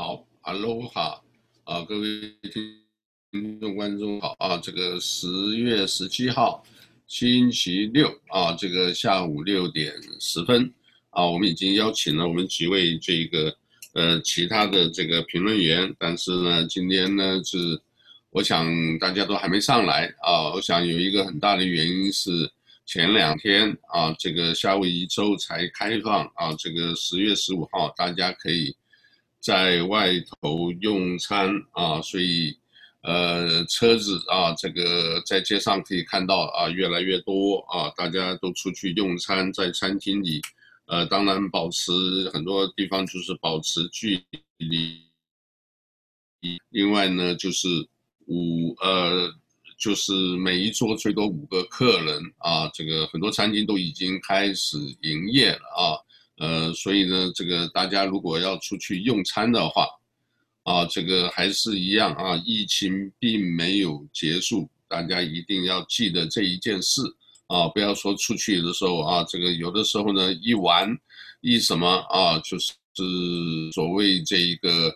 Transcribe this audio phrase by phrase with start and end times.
[0.00, 1.22] 好哈喽哈
[1.64, 6.64] 啊，各位听众观众好啊，这个十月十七号
[7.06, 10.72] 星期六啊，这个下午六点十分
[11.10, 13.54] 啊，我们已经邀请了我们几位这个
[13.92, 17.78] 呃其他的这个评论员，但是呢，今天呢是
[18.30, 22.50] 我想大家都还没上来啊，我想有一个很大的原因是
[22.86, 28.74] 前两天啊，这个夏威夷州才开放啊，这个十月十五号大家可以。
[29.40, 32.54] 在外头用餐啊，所以，
[33.02, 40.42] 呃，车子啊，这个在街上可以看到啊，越来越多啊，大家都出去用餐，在餐厅里，
[40.86, 41.90] 呃，当然保持
[42.34, 44.22] 很多地方就是保持距
[44.58, 45.00] 离。
[46.68, 47.68] 另外呢，就是
[48.26, 49.32] 五呃，
[49.78, 55.96] 就是每一桌最多五个客人啊，这个很多餐厅都已经开始营业了啊。
[56.40, 59.86] 呃，所以呢，这个大家如果要出去用餐的话，
[60.62, 67.02] 啊，这个还是一样啊，疫情并没有结束，大家一定要记得这一件事
[67.48, 70.98] 啊，不要说出去的时候啊，这个有的时候呢，一玩
[71.42, 72.72] 一什么啊，就是
[73.74, 74.90] 所谓这一个，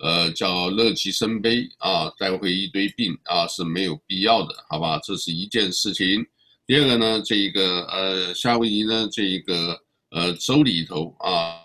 [0.00, 4.98] 呃，叫乐极生悲啊，带回一堆病啊，是没有必要的，好吧？
[5.04, 6.26] 这是一件事情。
[6.66, 9.80] 第二个呢，这一个呃，夏威夷呢，这一个。
[10.14, 11.56] 呃，州里头啊，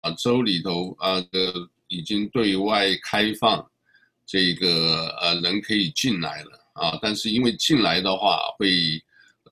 [0.00, 3.70] 啊，州里头啊，呃，已经对外开放，
[4.24, 8.98] 这个呃人可以进来了啊，但是因为进来的话会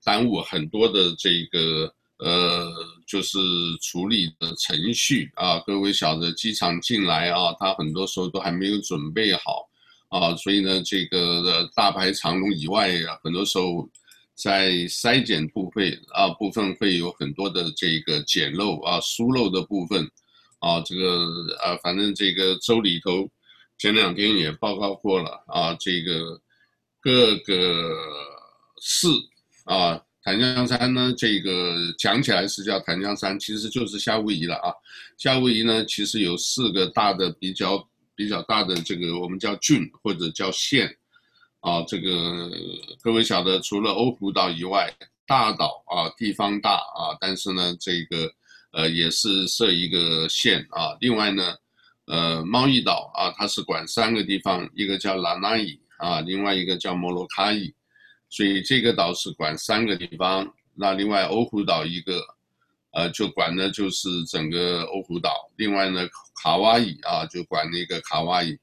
[0.03, 2.73] 耽误很多的这个呃，
[3.07, 3.39] 就是
[3.83, 5.59] 处理的程序啊。
[5.67, 9.69] 各位晓得，机场进来啊，他很多时候都还没有准备好
[10.09, 13.87] 啊，所以呢，这个大排长龙以外啊，很多时候。
[14.41, 20.09] 在筛检部分啊，部分会有很多的这个检漏啊、疏漏的部分
[20.61, 21.27] 啊，这个
[21.61, 23.29] 啊，反正这个州里头
[23.79, 26.41] 前两天也报告过了啊，这个
[27.01, 27.93] 各个
[28.81, 29.09] 市
[29.65, 34.73] 啊，檀香山呢，这个讲起来是叫檀香山，其实就是夏威夷了啊。
[35.17, 40.97] 夏威夷呢，其实有四个大的比较比较大的这个我们叫郡或者叫县。
[41.61, 42.51] 啊，这个
[43.03, 44.93] 各位晓得，除了欧胡岛以外，
[45.27, 48.31] 大岛啊，地方大啊，但是呢，这个
[48.73, 50.97] 呃也是设一个县啊。
[51.01, 51.57] 另外呢，
[52.07, 57.75] 呃，猫一岛啊，它是管三个地方，一个叫拉纳伊啊，另外一个叫摩洛卡伊，
[58.31, 60.49] 所以这个岛是管三个地方。
[60.75, 62.23] 那另外欧胡岛一个，
[62.93, 65.51] 呃，就管的就是整个欧胡岛。
[65.57, 66.09] 另外呢，
[66.41, 68.57] 卡哇伊啊，就管那个卡哇伊。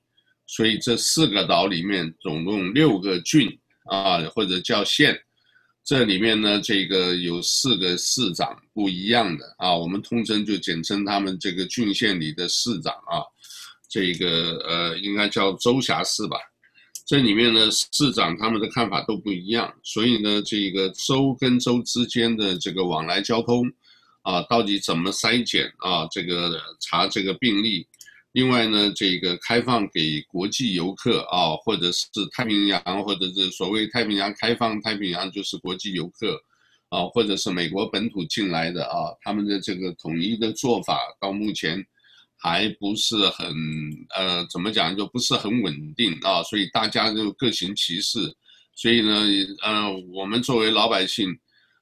[0.48, 3.50] 所以这四个岛里面总共六个郡
[3.90, 5.20] 啊，或者叫县，
[5.84, 13.22] 这里面呢，这个有四个市长不一样的啊，我们通称就简称他们这个郡县里的市长啊，
[13.90, 16.38] 这个呃应该叫州辖市吧。
[17.08, 23.64] 这里面呢，市长他们的看法都不一样，所以呢，这个州跟州之间的这个往来交通
[24.22, 27.88] 啊，到底怎么筛检啊，这个查这个病例。
[28.36, 36.38] 另外呢，这个开放给国际游客啊，或者是太平洋，或者是所谓太平洋开放，太平洋就是国际游客，
[36.90, 41.82] 啊，或者是美国本土进来的啊，他们的这个统一的做法到目前
[42.36, 43.48] 还不是很
[44.14, 48.20] 呃，怎么讲就不是很稳定啊，所以大家就各行其事，
[48.76, 49.26] 所以呢，
[49.64, 51.30] 呃，我们作为老百姓，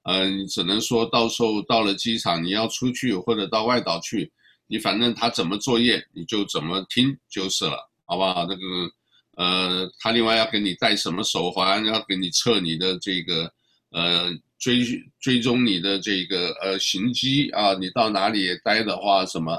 [0.03, 4.31] 嗯、只能说到时候到了机场，你要出去或者到外岛去。
[4.68, 8.46] 你反正他怎么作业，你就怎么听就是了，好不好？
[8.47, 8.91] 那个，
[9.38, 13.53] 呃，他另外要给你戴什么手环，要给你测你的这个，
[13.91, 14.79] 呃，追
[15.19, 19.56] 追踪你的这个呃行迹啊，你到哪里待的话，什么，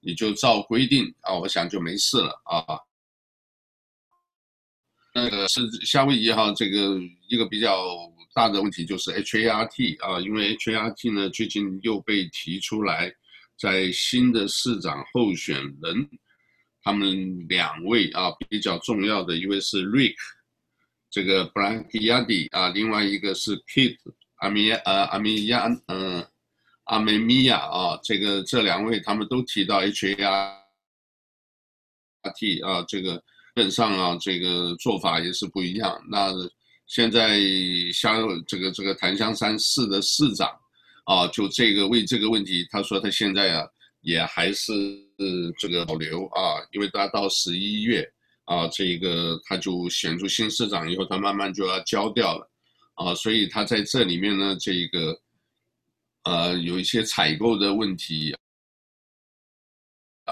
[0.00, 2.78] 你就照规定啊，我想就没事了啊。
[5.14, 7.86] 那个是夏威夷哈，这个一个比较
[8.34, 13.14] 大的问题就是 HART 啊，因为 HART 呢最近又被提出来。
[13.58, 16.08] 在新的市长候选人，
[16.80, 20.14] 他们两位啊比较重要的一位是 Rick，
[21.10, 23.98] 这个 Blangiardi 啊，另外一个是 Keith
[24.36, 26.24] 阿米亚呃阿米亚嗯
[26.84, 30.16] 阿梅米亚啊，这个这两位他们都提到 HART
[32.64, 33.22] 啊，这个基
[33.56, 36.00] 本上啊这个做法也是不一样。
[36.08, 36.32] 那
[36.86, 37.40] 现在
[37.92, 40.48] 像这个这个檀香山市的市长。
[41.08, 43.66] 啊，就这个为这个问题，他说他现在啊
[44.02, 44.72] 也还是
[45.58, 48.06] 这个保留啊，因为他到十一月
[48.44, 52.50] 啊，这个他就选出新市长以后，他慢慢就要交掉了
[52.92, 55.18] 啊，所以他在这里面呢，这个
[56.24, 58.36] 呃有一些采购的问题，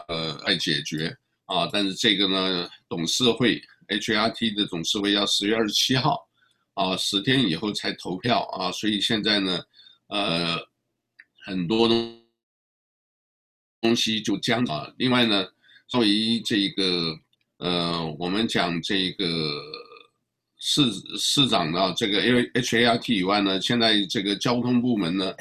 [0.08, 6.28] 呃，来解决啊，但是这个呢，董事会 HRT 的董事会要十月二十七号，
[6.74, 9.58] 啊，十天以后才投票啊，所以现在呢，
[10.08, 10.58] 呃，
[11.44, 12.22] 很多东
[13.80, 14.92] 东西就僵啊。
[14.98, 15.46] 另外呢，
[15.88, 17.18] 作为这个
[17.58, 19.24] 呃，我们讲这个
[20.58, 20.82] 市
[21.18, 25.34] 市长的这个，因为 HRT 以外呢，现在这个交通部门呢，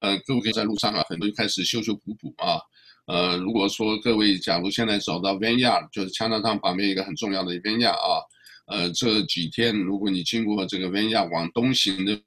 [0.00, 2.60] 呃，各位在路上啊，很多就开始修修补补啊。
[3.06, 8.22] 呃，如果说各位假如现在走到 Vanya，就是 Chinatown 旁边一个很重要的 Vanya 啊，
[8.66, 12.20] 呃，这几天如果你经过这个 Vineyard 往东行的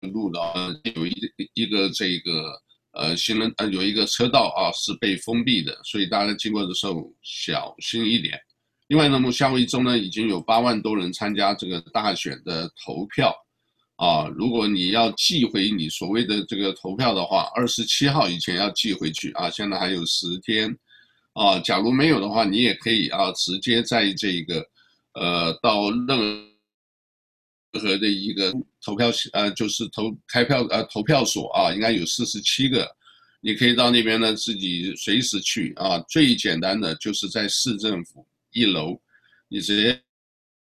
[0.00, 0.54] 路的话，
[0.94, 1.14] 有一
[1.54, 2.52] 一个这个
[2.92, 8.38] 呃行人呃有一个车道啊是被封闭的，所以大家经过的时候小心一点。
[8.86, 13.34] 另外呢，夏威夷州呢已经有八万多人参加这个大选的投票。
[13.96, 20.72] 啊，如果你要寄回你所谓的这个投票的话，二十七号以前要寄回去啊，现在还有十天，
[21.34, 24.66] 啊，假如没有的话，你也可以啊，直接在这个，
[25.14, 26.46] 呃，到任
[27.80, 28.52] 何的一个
[28.84, 32.88] 投票呃，就是投开票呃投票所啊，应该有四十七个，
[33.40, 39.00] 你可以到那边呢自己随时去啊，最简单的就是在市政府一楼，
[39.48, 40.00] 你直接。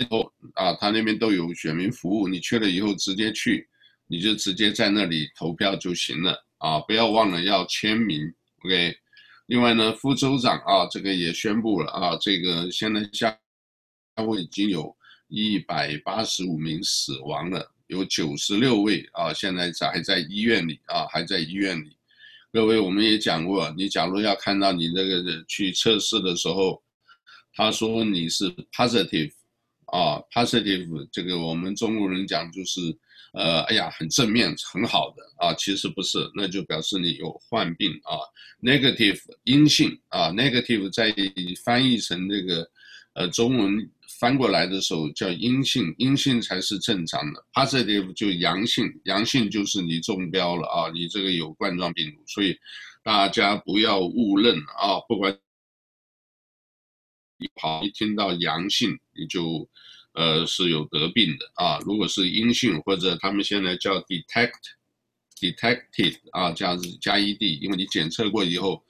[0.10, 3.66] 后啊，他那边都有选民服务，你去了以后直接去，
[4.08, 6.80] 你就直接在那里投票就行了啊！
[6.82, 8.20] 不要忘了要签名
[8.66, 8.98] ，OK。
[9.48, 13.38] 另外呢，副州长啊，这个也宣布了啊，这个现在夏
[14.26, 14.96] 威夷已经有
[15.28, 21.98] 一百八十五名死亡了，有九十六位啊，现在在还在医院里啊，还在医院里。
[22.52, 26.82] 各位，我们也讲过，你假如要看到你这个去测试的时候，
[27.54, 29.32] 他说你是 positive。
[29.88, 32.80] 啊，positive 这个我们中国人讲就是，
[33.34, 38.18] 呃，哎呀，很正面，很好的啊，其实不是，那就表示你有患病啊。
[38.62, 41.14] negative 阴性啊，negative 在
[41.66, 42.70] 翻译成这个，
[43.14, 52.58] 呃，中文翻过来的时候叫阴性，阴性才是正常的，positive 就阳性，阳性就是你中标了啊，你这个有冠状病毒，所以
[53.04, 55.38] 大家不要误认啊，不管。
[57.40, 59.68] 一跑一听到阳性，你就，
[60.14, 61.80] 呃，是有得病的啊。
[61.86, 68.82] 如果是阴性或者他们现在叫 detect，detected 啊，这样子加 ed，因为你检测过以后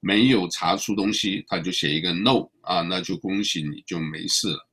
[0.00, 4.68] 没有查出东西，他就写一个 no 啊，那就恭喜你就没事了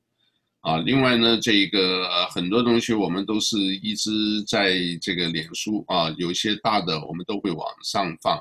[0.60, 0.78] 啊。
[0.78, 8.38] 另外呢，这个、很多东西我们都是一直在这个脸书啊，有一些大的我们都会往上放。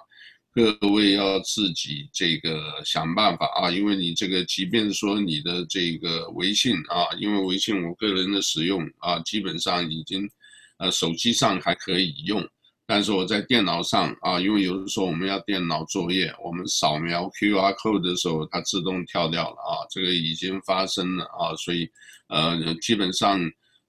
[0.53, 10.29] 各位要自己这个想办法啊，因为你这个，即便说你的这个微信啊，因为微信我个人的使用啊，基本上已经，
[10.77, 12.45] 呃，手机上还可以用，
[12.85, 21.89] 但是我在电脑上啊，因为有的时候我们要电脑作业，我们扫描 QR code 的时候，它自动跳掉了啊，这个已经发生了啊，所以
[22.27, 23.39] 呃，基本上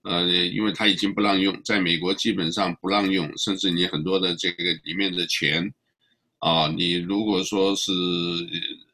[0.04, 5.68] 呃，因为它已经不让用，在美国基本上不让用，甚至你很多的这个里面的钱。
[6.42, 7.92] 啊，你如果说是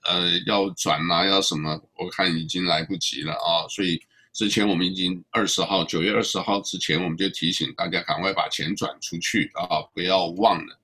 [0.05, 3.65] 呃要转啊，要什么，我看已经来不及了啊。
[3.71, 3.99] 所以
[4.35, 10.79] 之前我们已经二十号，九月二十号之前，我们就提醒大家赶快把钱转出去啊，不要忘了。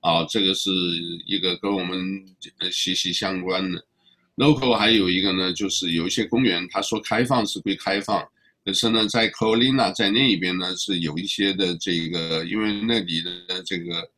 [0.00, 0.70] 啊，这个是
[1.26, 2.24] 一个跟我们
[2.72, 3.86] 息息相关的。
[4.36, 8.26] Local 还有一个呢，就是有一些公园，他说开放是会开放，
[8.64, 14.10] 可是呢，在 Colina 在那一边呢是有一些的这个，因为那里的这个。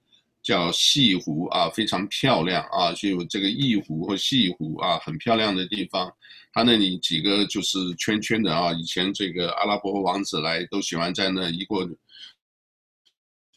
[0.46, 6.08] 叫西湖啊，非常漂亮啊，就有这个义湖或西湖啊，很漂亮的地方。
[6.52, 11.84] 它那里几个就是圈圈的啊，以前这个阿拉伯王子来都喜欢在那一过，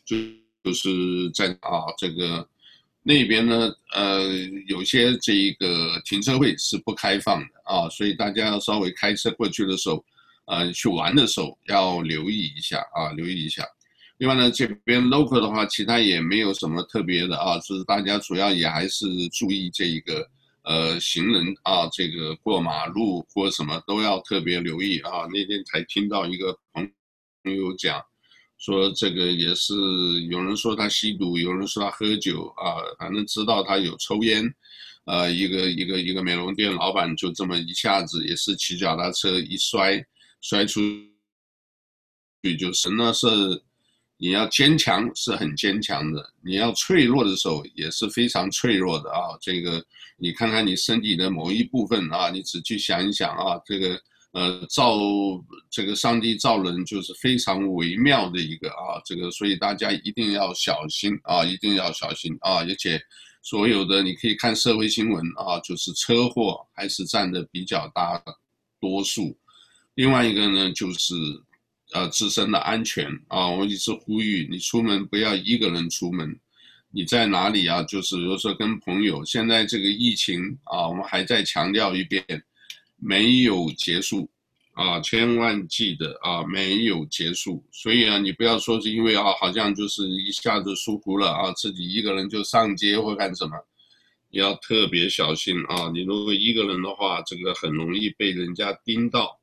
[0.04, 0.18] 就
[0.64, 2.50] 就是在啊这个
[3.04, 4.28] 那边呢，呃，
[4.66, 10.04] 有些这个停车位是不开放的啊，所以大家要稍微开车过去的时候，
[10.46, 13.64] 呃，去玩的时候要留意一下啊，留意一下。
[14.20, 20.30] 另外呢，这边 local 的话，其他也没有什么特别的啊，就是大家主要也还是注意这一个
[20.64, 25.26] 呃行人啊，这个过马路或什么都要特别留意啊。
[25.32, 26.84] 那天才听到一个朋
[27.44, 28.04] 友讲，
[28.58, 29.74] 说这个也是
[30.30, 34.44] 有人说他吸毒，有人说他喝酒啊，反正知道他有抽烟，
[35.06, 40.06] 呃，一个一个一个美容店老板就这么一下子也是骑脚踏车一摔，
[40.42, 40.82] 摔出
[42.44, 43.64] 去就是那是。
[44.22, 49.38] 你要坚强是很坚强的，你要脆弱的时候也是非常脆弱的啊。
[49.40, 49.82] 这个
[50.18, 53.98] 你看看你身体的某一部分啊，你仔细想一想啊，这个
[54.34, 54.98] 呃造
[55.70, 63.02] 这个上帝造人就是非常微妙的一个啊，这个所以大家一定要小心啊，一定要小心啊，而且
[63.42, 68.22] 所有的你可以看社会新闻啊，就是车祸还是占的比较大
[68.82, 69.38] 多数。
[69.96, 71.14] 另外一个呢，就是
[71.94, 76.40] 呃自身的安全啊，我一直呼吁你出门不要一个人出门。
[76.92, 77.84] 你在哪里啊？
[77.84, 82.26] 就是比如说跟朋友，现在这个疫情啊，我们还在强调一遍，
[82.96, 84.28] 没有结束
[84.74, 87.64] 啊，千万记得啊，没有结束。
[87.72, 93.52] 所以啊，你不要说是因为啊，好像就是一下子疏忽了啊，自己一个人就上街或干什么，
[94.32, 95.92] 你要特别小心啊。
[95.94, 99.39] 你如果一个人的话，这个很容易被人家盯到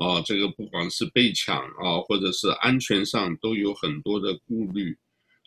[0.00, 4.96] 啊，这个不管是被抢啊，或者是安全上都有很多的顾虑。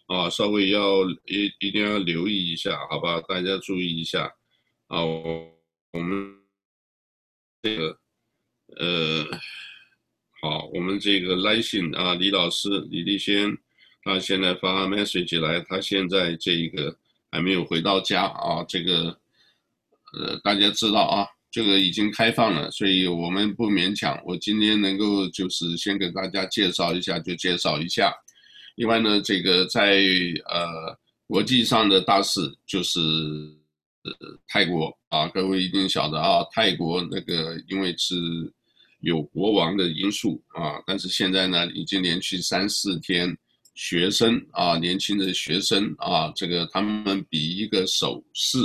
[0.05, 3.21] 啊，稍微要一一定要留意一下，好吧？
[3.21, 4.29] 大家注意一下。
[4.87, 5.49] 啊，我
[5.93, 6.35] 我们
[7.61, 7.97] 这个
[8.77, 9.25] 呃，
[10.41, 13.57] 好，我们这个来信啊，李老师李立先，
[14.03, 16.95] 他现在发 message 来，他现在这个
[17.31, 18.63] 还没有回到家啊。
[18.67, 19.17] 这个
[20.13, 24.19] 呃，大家知道啊，这个已经开放了，所以我们不勉强。
[24.25, 28.11] 我今天能够就是先给大家介绍一下，就介绍一下。
[28.75, 30.01] 另外呢，这个在
[30.45, 34.11] 呃国际上的大事就是呃
[34.47, 38.15] 泰国啊，各位一定晓得啊，泰国那个因为是
[39.01, 43.37] 有国王的因素啊，但是现在呢，已经连续三四天
[43.75, 48.57] 学生啊，年轻的学生啊，这个他们比一个手势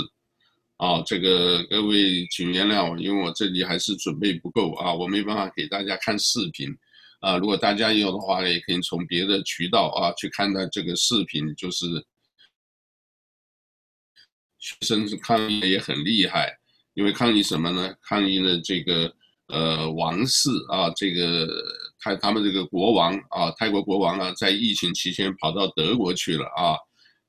[0.78, 6.68] 啊，这个各位请原谅我，因为我这里还是准备不够啊，我没办法给大家看视频。
[7.20, 11.85] 啊，如果大家有的话，也可以从别的渠道啊去看到这个视频，就是
[14.61, 16.56] 学生抗议也很厉害，
[16.94, 17.92] 因为抗议什么呢？
[18.02, 19.12] 抗议的这个
[19.49, 21.49] 呃王室啊，这个
[21.99, 26.76] 泰他们这个国王啊，泰国国王啊，在疫情期间跑到德国去了啊，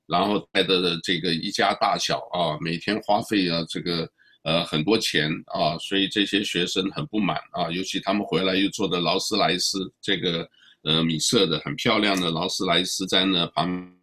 [0.10, 4.10] 然后带的这个一家大小啊，每天花费啊这个。
[4.44, 10.50] 呃，很多钱啊，所以这些学生很不满啊，尤其他们回来又坐的劳斯莱斯，这个
[10.84, 13.94] 呃米色的很漂亮的劳斯莱斯在那旁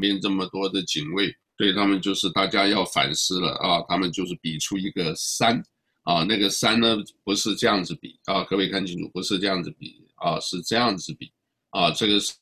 [0.00, 5.62] 边这么多的警卫，对他们就是大家要反思了啊，他们就是比出一个三
[6.04, 11.30] 啊，那个三呢不是这样子比啊，各位看清楚，不是这样子比啊，是这样子比
[11.72, 12.32] 啊，这个是。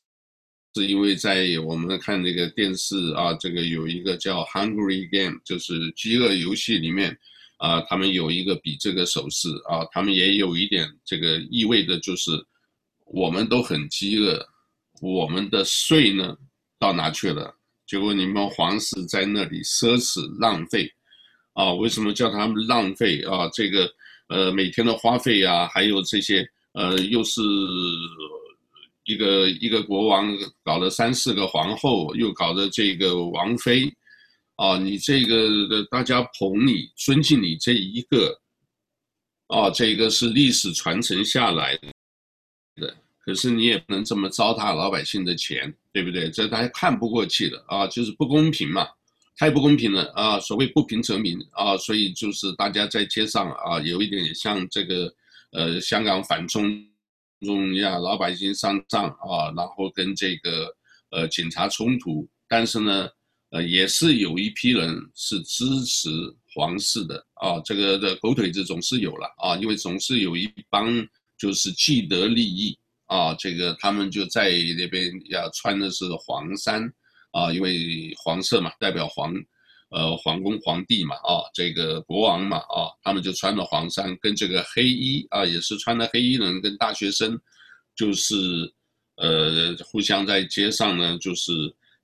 [0.73, 7.17] 是因为在我们看那个电视啊，这个有一个叫 Hungry Game，就是饥饿游戏里面，
[7.57, 12.31] 啊，他们有一个比这个手势啊，他们也有一点这个意味的，就是
[13.03, 14.41] 我们都很饥饿，
[15.01, 16.37] 我们的税呢
[16.79, 17.53] 到哪去了？
[17.85, 20.89] 结果你们皇室在那里奢侈浪费，
[21.51, 23.49] 啊，为什么叫他们浪费啊？
[23.53, 23.91] 这个
[24.29, 27.41] 呃每天的花费啊，还有这些呃又是。
[29.11, 33.91] 一个一个国王搞了三四个皇后，又搞的这个王妃，
[34.55, 38.39] 啊，你这个大家捧你、尊敬你这一个，
[39.47, 41.77] 啊，这个是历史传承下来
[42.77, 46.31] 的，可是你也不能这么糟蹋老百姓的钱，对不对？
[46.31, 48.87] 这大家看不过去的啊，就是不公平嘛，
[49.35, 50.39] 太不公平了啊！
[50.39, 55.13] 所谓不平则鸣啊，所以就是大家在街上啊，有一点像这个
[55.51, 56.87] 呃香港反中。
[57.45, 60.73] 中呀，老百姓上当啊，然后跟这个
[61.11, 63.09] 呃警察冲突，但是呢，
[63.49, 66.09] 呃也是有一批人是支持
[66.53, 71.05] 皇室的啊，这个的狗腿子总是有了啊，因为总是有一帮
[71.37, 76.83] 就是既得利益啊，这个他们就在那边要穿的是黄衫
[77.31, 79.33] 啊，因为黄色嘛，代表皇。
[79.91, 87.37] 呃，皇宫皇帝嘛，啊，这个国王嘛，啊，他们就穿着黄衫，跟这个黑衣啊，也是穿的黑衣人，跟大学生，
[87.93, 88.35] 就是，
[89.17, 91.51] 呃，互相在街上呢，就是，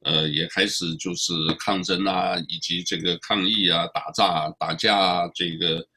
[0.02, 5.88] 呃，也开始就是抗争啊，以及这个抗议啊，打架打架啊，这个，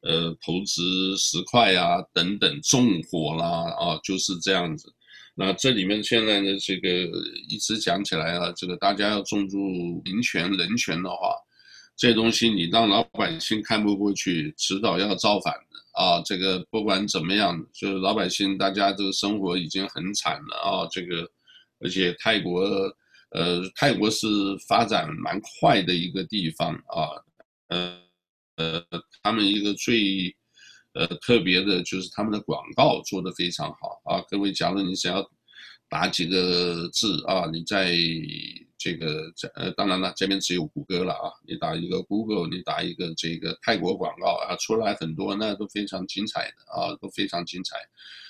[0.00, 4.90] 呃，投掷石块啊，等等，纵火啦，啊，就是这样子。
[5.36, 6.88] 那这里面现在呢，这个
[7.48, 9.58] 一直讲起来啊，这个大家要重注
[10.04, 11.34] 民权、人权的话，
[11.96, 16.22] 这东西你让老百姓看不过去，迟早要造反的啊！
[16.24, 20.88] 这个不管怎么样，就是老百姓大家这个生活已经很惨了啊！
[20.92, 21.28] 这个，
[21.80, 22.62] 而且泰国，
[23.30, 24.28] 呃，泰国是
[24.68, 27.10] 发展蛮快的一个地方啊，
[27.68, 28.00] 呃，
[28.56, 28.84] 呃，
[29.22, 30.32] 他们一个最。
[30.94, 34.24] 呃，特别的就是他们的广告做得非常好啊！
[34.28, 35.30] 各位，假如你想要
[35.88, 37.94] 打几个字啊，你在
[38.78, 47.76] 这个在呃，当然了，这边只有谷歌了啊，你打一个 Google，你打一个这个泰国广告啊，出来很多，那都非常精彩的啊，都非常精彩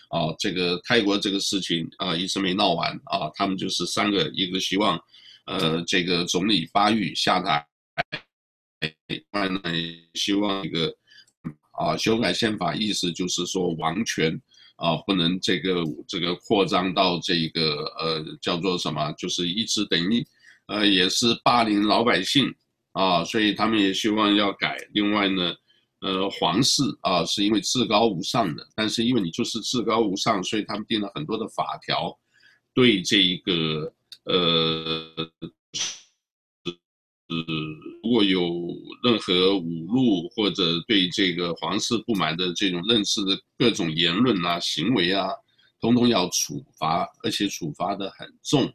[0.09, 0.35] 啊！
[0.39, 4.99] 这个泰国这个事情啊，一直没闹完啊，他们就是三个，一个希望
[5.47, 7.67] 呃，这个总理巴育下台。
[9.07, 9.61] 另外呢，
[10.15, 10.95] 希望一个
[11.79, 14.41] 啊修改宪法，意思就是说王权
[14.77, 20.27] 啊不能这个这个扩张到这个呃叫做什么，就是一直等于
[20.67, 22.55] 呃也是霸凌老百姓
[22.93, 24.77] 啊，所以他们也希望要改。
[24.93, 25.55] 另外呢，
[26.01, 32.19] 呃皇室啊是因为至高无上的，但是因为你就是至高无上，所以他们定了很多的法条，
[32.73, 33.93] 对这一个
[34.25, 35.31] 呃。
[37.35, 37.45] 是，
[38.03, 38.41] 如果有
[39.03, 45.29] 任何侮辱或者对这个皇室不满的这种认识的各种言论啊、行为啊，
[45.81, 48.73] 通通要处罚，而且处罚得很重，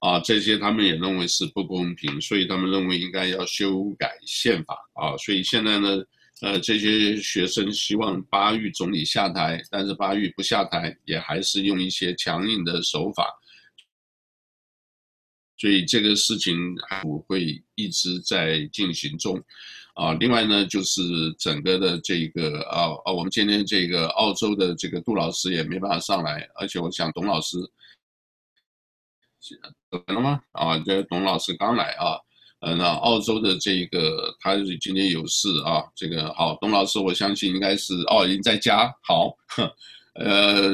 [0.00, 5.16] 啊，这些他们也认为是不公平，所以他们认为应该要修改宪法啊。
[5.16, 6.02] 所以现在呢，
[6.42, 13.26] 呃，这些学生希望巴育总理下台，但是巴育不下台，也还是用一些强硬的手法。
[15.60, 16.56] 所以这个事情
[17.04, 19.38] 我会一直在进行中，
[19.92, 21.02] 啊，另外呢，就是
[21.38, 27.58] 整个的这个啊啊，我们今天这个澳洲的这个杜老师也没办法上来，而且我想董老师，
[29.90, 30.40] 怎么了吗？
[30.52, 32.16] 啊，这董老师刚来啊，
[32.60, 39.36] 呃，那澳洲的这个他今天有事啊，这个好，董老师我相信应该是哦已经在家，好，
[40.14, 40.72] 呃，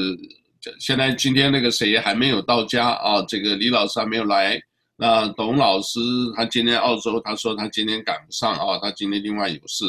[0.78, 4.62] 现在今天那个谁还没有到家啊，这个李老师还没有来。
[4.98, 6.00] 那董老师
[6.34, 9.84] 他今天澳洲，他说他今天赶不上啊，他今天另外有事，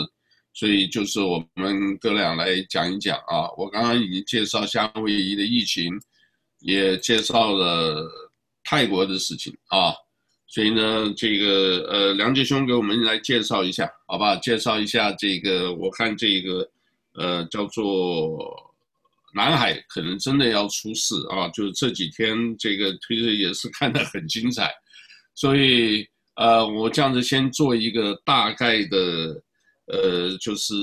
[0.54, 3.50] 所以就是我们哥俩来讲一讲啊。
[3.58, 5.98] 我刚刚已经介绍夏威夷的疫情，
[6.60, 8.06] 也介绍了
[8.66, 9.94] 泰国的事情啊，
[10.46, 14.36] 所以呢，这个呃梁杰兄给我们来介绍一下，好吧？
[14.36, 16.70] 介绍一下这个，我看这个
[17.14, 18.38] 呃叫做
[19.34, 24.70] 南海可能真的要出事啊，就是这几天这个推特也是看得很精彩。
[25.38, 26.03] 所以，
[26.36, 29.39] 呃，我这样子先做一个大概的，
[29.86, 30.73] 呃，就是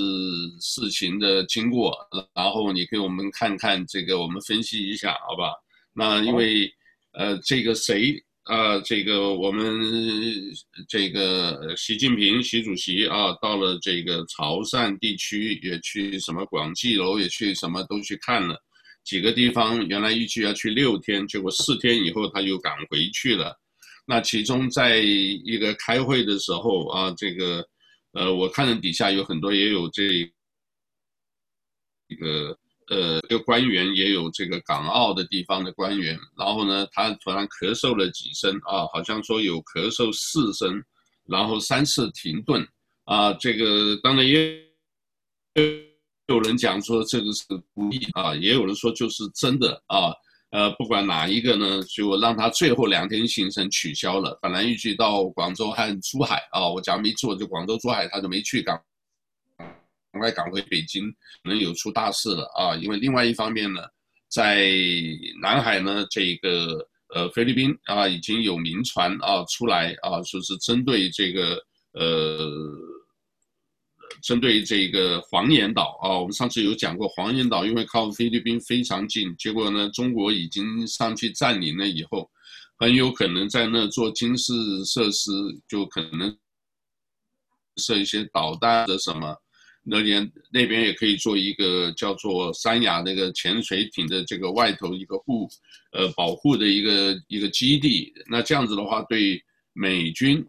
[0.60, 1.92] 事情的经过，
[2.32, 5.52] 然后你给我们看看这个，我们分析一下，好吧？
[5.92, 6.72] 那因为，
[7.14, 8.14] 呃，这个谁，
[8.44, 9.60] 啊，这个我们
[10.88, 18.56] 这个习近平习主席啊，到了这个潮汕地区，也去什么广济楼，也去什么都去看了
[19.02, 23.58] 几个地方，原来预计要去六天，结果四天以后他又赶回去了。
[24.06, 27.66] 那其中在一个开会的时候啊，这个，
[28.12, 30.02] 呃，我看到底下有很多也有这
[32.08, 40.82] 一个，呃，这个官员也有这个港澳的地方的官员，然后呢，他突然咳嗽了几声啊，好像说有咳嗽四声，
[41.24, 42.66] 然后三次停顿
[43.04, 44.62] 啊，这个当然也
[46.26, 50.12] 有人讲说这个是故意啊，也有人说就是真的啊。
[50.54, 54.38] 呃，不管哪一个呢，就让他最后两天行程取消了。
[54.40, 58.80] 本来预计到广州和珠海啊，我讲没错，就广州、珠海他就没去，赶
[59.58, 61.10] 赶快赶回北京，
[61.42, 62.76] 可能有出大事了啊。
[62.76, 63.82] 因为另外一方面呢，
[64.28, 64.70] 在
[65.42, 71.60] 南海呢，这个呃菲律宾啊已经有民船啊出来啊，说是针对这个
[71.94, 72.48] 呃。
[74.22, 82.30] 针对这个黄岩岛啊，我们上次有讲过，黄岩岛因为靠菲律宾非常近，结果呢，中国已经上去占领了以后，
[82.78, 84.52] 很有可能在那做军事
[84.84, 85.30] 设施，
[85.68, 86.36] 就可能
[87.76, 89.36] 设一些导弹的什么，
[89.82, 95.48] 那边那边也可以做一个叫做三亚那个潜水艇的这个外头一个护
[95.92, 100.44] 呃保护的一个一个基地，那这样子的话，对美军。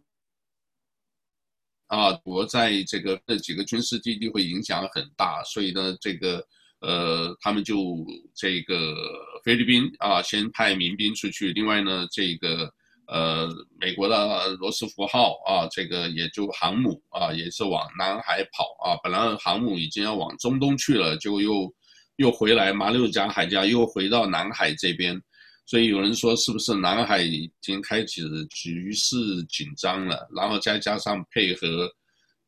[1.88, 6.44] 啊，国在这个这几个军事基地会影响很大，所以呢，这个
[6.82, 8.96] 呃，他们就这个
[9.44, 11.54] 菲律宾啊，先派民兵出去。
[11.54, 12.72] 另外呢，这个
[13.08, 13.48] 呃，
[13.80, 18.98] 美国的罗斯福号啊，这个也就航母啊，也是往南海跑啊。
[19.04, 21.72] 本来航母已经要往中东去了，结果又
[22.16, 25.22] 又回来马六甲海峡，又回到南海这边。
[25.66, 30.28] 所以有人说，是不是南海已经开始局势紧张了？
[30.36, 31.92] 然后再加上配合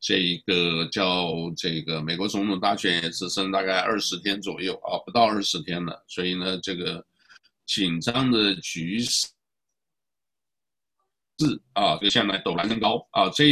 [0.00, 6.04] 这一个叫这个美国总统大选也只剩大概二十天左右啊，不到二十天了。
[6.06, 7.04] 所以呢，这个
[7.66, 9.26] 紧张的局势。
[11.38, 13.44] 是啊，就现在陡然升高啊，这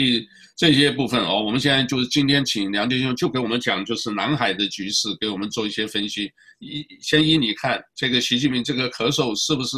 [0.57, 6.29] 这些部分哦，我们现在就是今天请梁杰兄就给我们讲，就是南海的局势，给我们做一些分析。
[6.59, 9.77] 一先依你看，这个习近平这个咳嗽是不是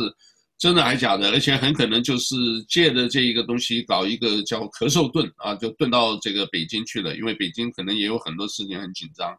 [0.56, 1.30] 真的还假的？
[1.32, 2.34] 而且很可能就是
[2.66, 9.36] 借着这一个东西搞一个叫咳嗽盾啊，就盾到这个北京去了，因为北京可能也有很多事情很紧张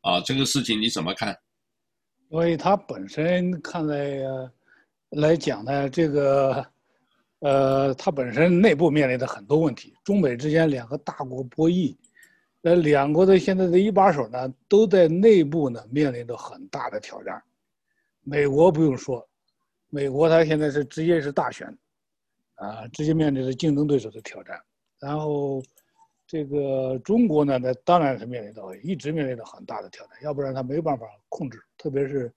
[0.00, 0.18] 啊。
[0.22, 1.36] 这个事情你怎么看？
[2.30, 4.18] 因为他本身看来
[5.10, 6.66] 来讲呢，这个。
[7.40, 11.96] 呃，它本身内部面临的很多问题，中美之间两个大国博弈，
[12.62, 17.40] 呃，两国的现在的一把手呢，都在内部呢面临着很大的挑战。
[18.24, 19.24] 美国不用说，
[19.88, 21.66] 美国它现在是直接是大选，
[22.56, 24.60] 啊，直接面临着竞争对手的挑战。
[24.98, 25.62] 然后，
[26.26, 32.34] 这个中国呢，那当然是面临到一直面临着很大的挑战，要不然它没办法控制，特别是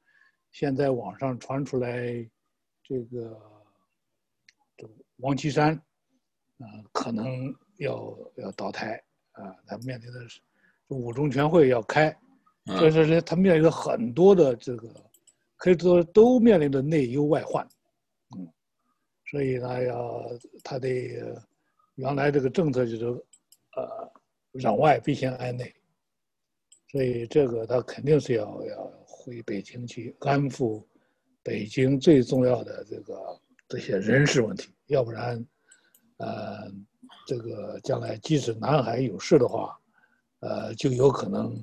[0.52, 2.24] 现在网上传出来
[2.84, 3.51] 这个。
[5.22, 10.42] 王岐山，啊、呃，可能要要倒台啊，他面临的是
[10.90, 12.16] 五中全会要开，
[12.66, 14.94] 所以说他面临着很多的这个，
[15.58, 17.68] 可以说都面临着内忧外患，
[18.36, 18.48] 嗯，
[19.30, 20.24] 所以呢，要
[20.64, 20.90] 他的
[21.96, 23.06] 原来这个政策就是，
[23.78, 24.12] 呃，
[24.60, 25.74] 攘外必先安内，
[26.90, 30.84] 所以这个他肯定是要要回北京去安抚
[31.44, 34.70] 北京最重要的这个这些人事问题。
[34.92, 35.44] 要不然，
[36.18, 36.70] 呃，
[37.26, 39.74] 这个将来即使南海有事的话，
[40.42, 41.58] 呃，就有可能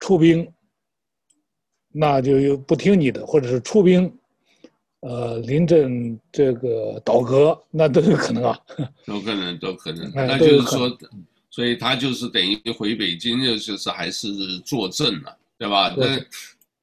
[0.00, 0.50] 出兵，
[1.92, 4.10] 那就又不听你的，或者是出兵，
[5.00, 8.58] 呃，临阵这个倒戈，那都有可能啊。
[9.04, 10.10] 有可能，都可能。
[10.14, 10.98] 那就是说，
[11.50, 14.28] 所以他就是等于回北京，就是还是
[14.60, 15.94] 坐镇了，对吧？
[15.94, 16.18] 那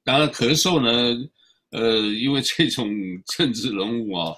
[0.04, 1.28] 当然咳嗽呢，
[1.72, 2.88] 呃，因为这种
[3.26, 4.36] 政治人物啊。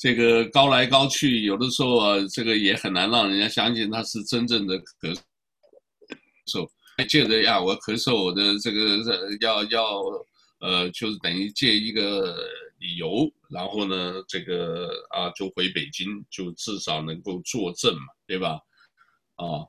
[0.00, 5.14] 这个高来高去，有的时候啊，这个也很难让人家相信他是真正的咳
[6.46, 6.66] 嗽。
[7.06, 8.96] 借着呀，我咳嗽，我的这个
[9.42, 10.00] 要要
[10.60, 12.34] 呃，就是等于借一个
[12.78, 18.58] 理由，然后呢，这个啊，就回北京，就至少能够作证嘛，对吧？
[19.36, 19.68] 啊，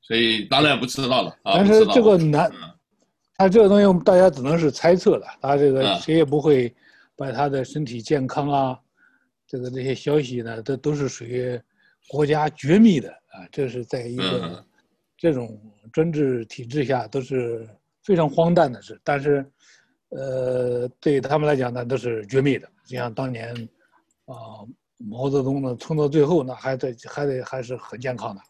[0.00, 1.54] 所以当然不知道了啊。
[1.58, 2.50] 但是这个难，
[3.36, 6.74] 他这个东西大家只能是猜测了，他这个谁也不会
[7.16, 8.76] 把他的身体健康啊。
[9.52, 11.60] 这个这些消息呢，这都是属于
[12.08, 13.46] 国家绝密的啊！
[13.52, 14.64] 这是在一个
[15.14, 15.60] 这种
[15.92, 17.68] 专制体制下都是
[18.02, 18.98] 非常荒诞的事。
[19.04, 19.44] 但是，
[20.08, 22.66] 呃，对他们来讲呢，都是绝密的。
[22.86, 23.54] 就像当年
[24.24, 24.64] 啊，
[24.96, 28.40] 毛泽东呢，冲到最后呢，还得还得还是很健康的，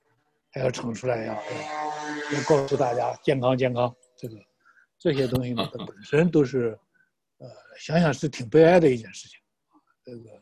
[0.53, 3.93] 还要撑出来要要告诉大家健康健康。
[4.17, 4.37] 这个
[5.01, 6.79] 这些东西呢，它本身都是
[7.39, 9.41] 呃，想想是挺悲哀的一件事情。
[10.05, 10.41] 这个。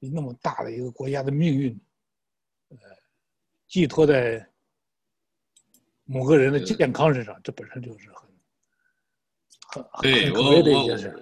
[0.00, 1.76] 那么大的一个国家的命运，
[2.68, 2.76] 呃，
[3.66, 4.48] 寄托在
[6.04, 11.12] 某个人的健康身上，这本身就是很很很可悲的一件事。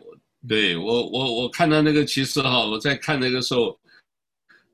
[0.46, 3.80] 对我我我看到那个，其实哈，我在看那个时候，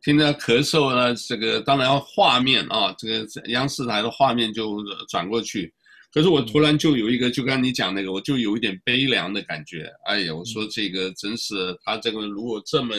[0.03, 5.73] 听到咳嗽呢，这个当然画面啊，这个央视台的画面就转过去，
[6.13, 9.89] 可是我突然就有一个，就刚你讲那个，我就有一点悲凉的感觉。
[10.07, 12.97] 哎呀，我说这个真是他这个如果这么。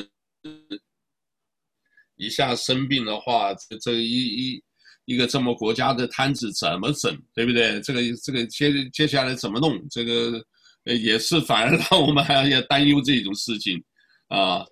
[2.15, 4.63] 一下生病的话，这这一一
[5.05, 7.81] 一个这么国家的摊子怎么整，对不对？
[7.81, 9.77] 这个这个接接下来怎么弄？
[9.89, 10.41] 这个
[10.85, 13.83] 呃也是 反而让我们还要担忧这种事情
[14.27, 14.63] 啊。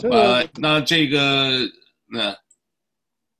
[0.00, 1.68] 对，啊，那这个
[2.06, 2.36] 那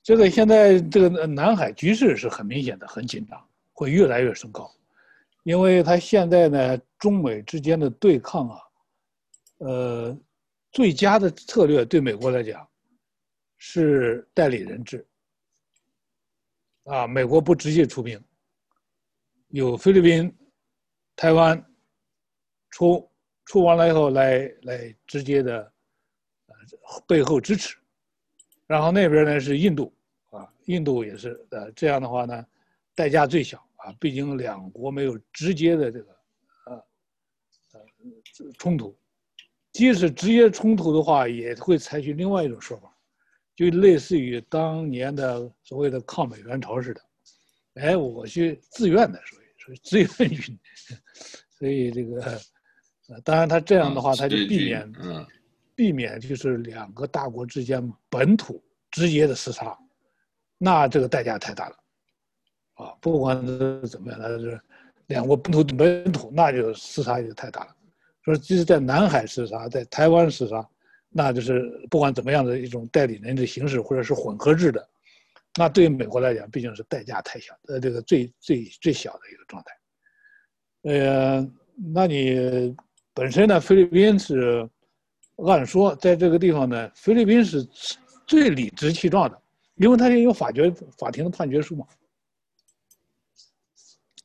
[0.03, 3.41] 这个现在这个南海局势是很明显的，很紧张，
[3.73, 4.71] 会越来越升高，
[5.45, 8.59] 因为他现在呢，中美之间的对抗啊，
[9.59, 10.19] 呃。
[10.75, 12.69] 最佳的策略对美国来讲
[13.59, 15.07] 是代理人制，
[16.83, 18.21] 啊，美国不直接出兵，
[19.51, 20.37] 有菲律宾、
[21.15, 21.65] 台湾
[22.71, 23.09] 出
[23.45, 25.73] 出完了以后来来直接的
[26.47, 26.55] 呃
[27.07, 27.77] 背后支持，
[28.67, 29.95] 然后那边呢是印度
[30.31, 32.45] 啊，印度也是呃这样的话呢，
[32.97, 36.17] 代价最小啊，毕竟两国没有直接的这个
[36.67, 36.85] 呃
[37.75, 38.93] 呃冲突。
[39.75, 42.97] 即使直接冲突的话，也会采取另外一种说法，
[43.57, 47.01] 就类似于当年的所谓的抗美援朝似的，
[47.75, 50.57] 哎，我去自愿的，所以说自愿军，
[51.59, 52.23] 所以这个，
[53.09, 54.93] 呃，当然他这样的话，他就避免，
[55.75, 59.77] 避免就是两个大国之间本土直接的厮杀，
[60.57, 61.77] 那这个代价太大了，
[62.75, 64.61] 啊，不管是怎么样，他是
[65.09, 67.75] 两国本土本土，那就厮杀就太大了。
[68.25, 70.67] 说即使在南海厮杀，在台湾厮杀，
[71.11, 74.89] 那就是不管怎么样的一种代理人的形式，或者是混合制的，
[75.57, 80.91] 那对于美国来讲，毕竟是代价太小，呃，这个最最最小的一个状态。
[80.91, 81.51] 呃，
[81.93, 82.75] 那你
[83.13, 84.67] 本身呢，菲律宾是
[85.47, 87.63] 按说在这个地方呢，菲律宾是
[88.27, 89.39] 最理直气壮的，
[89.75, 91.87] 因为他也有法决法庭的判决书嘛，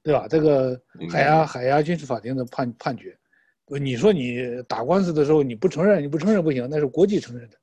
[0.01, 0.25] 对吧？
[0.29, 0.81] 这个
[1.11, 3.18] 海牙海牙军事法庭的判判决。
[3.77, 7.57] 你说你打官司的时候你不承认，你不承认不行，那是国际承认的，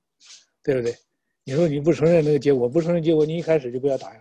[0.63, 0.95] 对不对？
[1.43, 4.21] 你说你不承认那个结果，不承认结果，你一开始就不要打呀，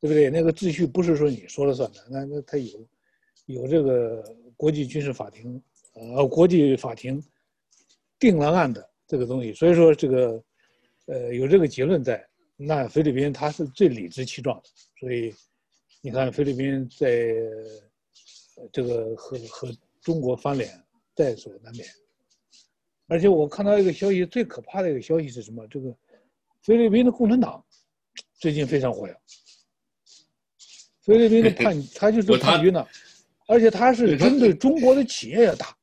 [0.00, 0.30] 对不对？
[0.30, 2.88] 那个秩序不是说你说了算的，那那他有
[3.46, 4.22] 有这个
[4.56, 5.60] 国际军事法庭，
[5.94, 7.22] 呃，国际法庭
[8.18, 10.44] 定了案的这个东西，所以说这个
[11.06, 12.24] 呃有这个结论在，
[12.56, 14.68] 那菲律宾他是最理直气壮的，
[15.00, 15.34] 所以
[16.00, 17.34] 你看菲律宾在
[18.72, 19.68] 这个和和
[20.00, 20.81] 中国翻脸。
[21.14, 21.86] 在所难免，
[23.08, 25.66] 而且我看到一个消息，最可怕的一个消息是什么？
[25.68, 25.94] 这个
[26.62, 27.62] 菲律宾的共产党
[28.38, 29.14] 最近非常火呀。
[31.02, 32.86] 菲律宾的叛， 他就是叛军呢，
[33.46, 35.76] 而且他是针对中国的企业要打。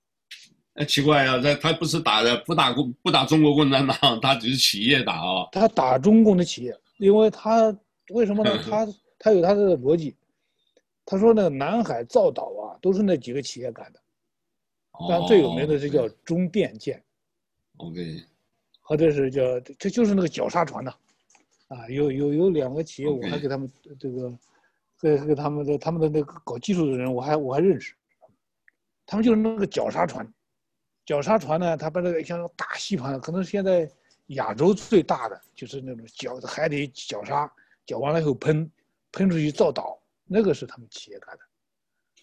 [0.76, 5.48] 哎，奇怪啊，他他不是打的不打共不打中国共产党，他只是企业打啊。
[5.52, 7.78] 他打中共的企业，因为他
[8.12, 8.58] 为什么呢？
[8.64, 8.88] 他
[9.20, 10.16] 他有他的逻辑。
[11.06, 14.00] 他说那个南海造岛啊，都是那几个企业干的。
[15.08, 17.02] 但最有名的是叫中电建
[17.78, 18.24] ，OK，
[18.82, 20.94] 或者是叫这就是那个绞杀船呐，
[21.70, 24.38] 啊，有有有两个企业，我还给他们这个，
[25.00, 27.94] 给给他们的他们的那个搞技术的人，我还我还认识，
[29.06, 30.28] 他们就是那个绞杀船，
[31.06, 33.90] 绞杀船呢，他把那个像大吸盘，可能现在
[34.28, 37.50] 亚洲最大的就是那种绞在海底绞杀，
[37.86, 38.70] 绞完了以后喷
[39.14, 41.44] 喷出去造岛，那个是他们企业干的。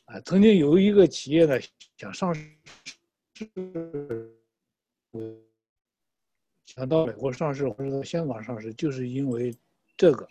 [0.06, 1.58] 啊，曾经有一个企业呢，
[1.96, 2.48] 想上市，
[6.64, 9.52] 想到美国上市或者到香港上市，就是因为
[9.96, 10.28] 这个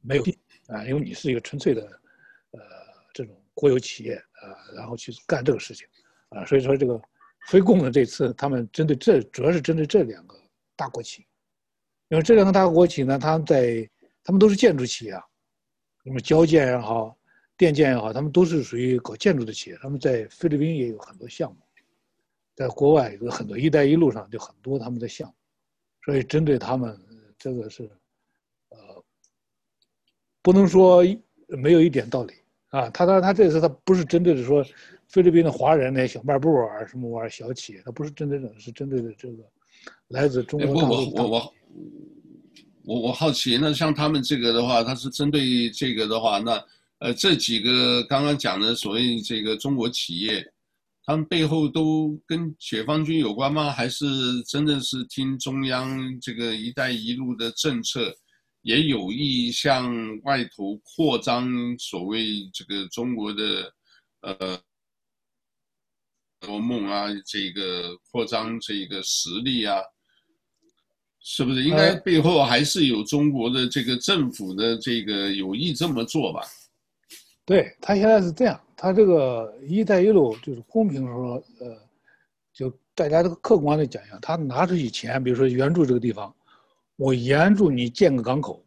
[0.00, 0.24] 没有
[0.68, 1.82] 啊，因为你是一个纯粹的
[2.52, 2.60] 呃
[3.12, 5.86] 这种国有企业啊，然后去干这个事情
[6.30, 6.98] 啊，所以说这个
[7.48, 10.40] 非共的这次他们针对这主要是针对这两个
[10.74, 11.26] 大国企，
[12.08, 13.86] 因为这两个大国企呢，他们在
[14.24, 15.22] 他们都是建筑企业啊，
[16.02, 17.14] 什么交建也好。
[17.56, 21.58] 电建也好，他们都是属于搞建筑的企业，他们在菲律宾也有很多项目，
[22.56, 25.34] 在国外有很多“一带一路”上就很多他们的项目，
[26.04, 26.98] 所以针对他们
[27.38, 27.88] 这个是，
[28.70, 29.04] 呃，
[30.40, 31.04] 不能说
[31.46, 32.34] 没有一点道理
[32.70, 32.90] 啊。
[32.90, 34.64] 他当然他这次他不是针对的说
[35.06, 39.44] 菲律宾的华人那些小卖部啊什么玩意儿小企业，他不是针对的，是针对的这个
[40.08, 41.22] 来自中国大陆的。
[41.22, 41.54] 我我我
[42.84, 46.60] 我我好奇，那像他们这个的话，他是针对这个的话，那。
[47.02, 50.40] 呃，这几个刚刚讲的所谓这个中国企业，
[51.04, 53.72] 他们背后都跟解放军有关吗？
[53.72, 54.06] 还是
[54.46, 58.14] 真的是听中央这个“一带一路”的政策，
[58.60, 63.72] 也有意向外头扩张所谓这个中国的
[64.20, 64.60] 呃
[66.46, 69.76] 国梦啊，这个扩张这个实力啊，
[71.20, 71.64] 是不是？
[71.64, 76.42] 应该背后还是有中国的这个政府的这个有意这么做吧？
[77.52, 81.78] 对，他现在是这样，他这个“一带一路”就是公平说，呃，
[82.50, 86.34] 就大家这个客观的讲一下，他拿出去钱，比如说援助这个地方，
[86.96, 88.64] 我援助你建个港口，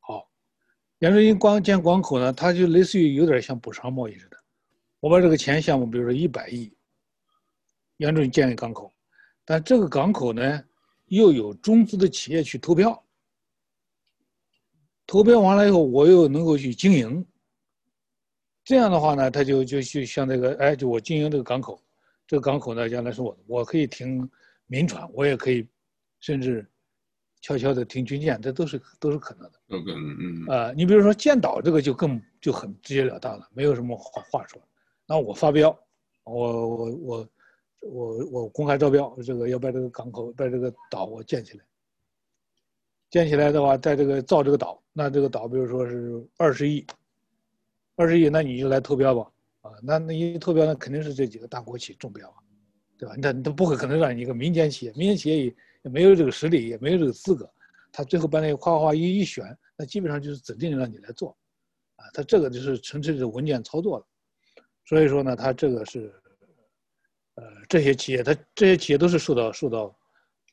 [0.00, 0.28] 好，
[0.98, 4.36] 援助你光建港口呢，他就类似于有点像补偿贸易似的，
[5.00, 6.70] 我把这个钱项目，比如说一百亿，
[7.96, 8.92] 援助你建个港口，
[9.42, 10.62] 但这个港口呢，
[11.06, 13.02] 又有中资的企业去投标，
[15.06, 17.26] 投标完了以后，我又能够去经营。
[18.70, 21.82] 这样的话呢，他就就就像这个，哎，就我经营这个港口，
[22.24, 24.30] 这个港口呢将来是我的，我可以停
[24.68, 25.66] 民船，我也可以，
[26.20, 26.64] 甚至
[27.40, 29.60] 悄悄的停军舰，这都是都是可能的。
[29.70, 30.54] 嗯嗯嗯。
[30.54, 34.62] 啊，你比如说建岛这个就更就很直截了当了，没有什么话话说。
[35.04, 35.76] 那我发标，
[36.22, 37.28] 我我我
[37.80, 41.64] 我我公开招标，这个要把这个港口把这个岛我建起来。
[43.10, 46.86] 建起来的话，在这个造这个岛，那这个岛比如说是二十亿。
[48.00, 52.36] 二十亿，那你就来投标吧，啊，那那一投标，那肯定是这几个大国企中标啊，
[52.96, 53.14] 对吧？
[53.18, 57.52] 那他不可能让你一个民间企业，民间企业也没有这个实力，也没有这个资格，
[57.92, 59.44] 他最后把那个夸夸一一选，
[59.76, 61.36] 那基本上就是指定让你来做，
[61.96, 64.06] 啊，他这个就是纯粹的文件操作了，
[64.86, 66.10] 所以说呢，他这个是，
[67.34, 69.94] 呃，这些企业，他这些企业都是受到受到，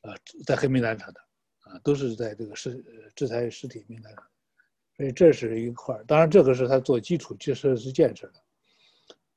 [0.02, 1.20] 呃，在黑名单上的，
[1.60, 2.84] 啊，都是在这个实
[3.16, 4.22] 制裁实体名单上。
[4.98, 8.42] 所以这是一块，当然这个是他做基础设施建设的。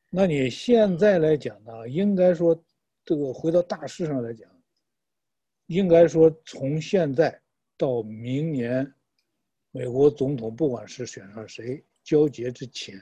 [0.09, 2.59] 那你现在来讲呢，应该说，
[3.05, 4.49] 这个回到大势上来讲，
[5.67, 7.39] 应该说从现在
[7.77, 8.91] 到明年，
[9.69, 12.99] 美国总统不管是选上谁，交接之前，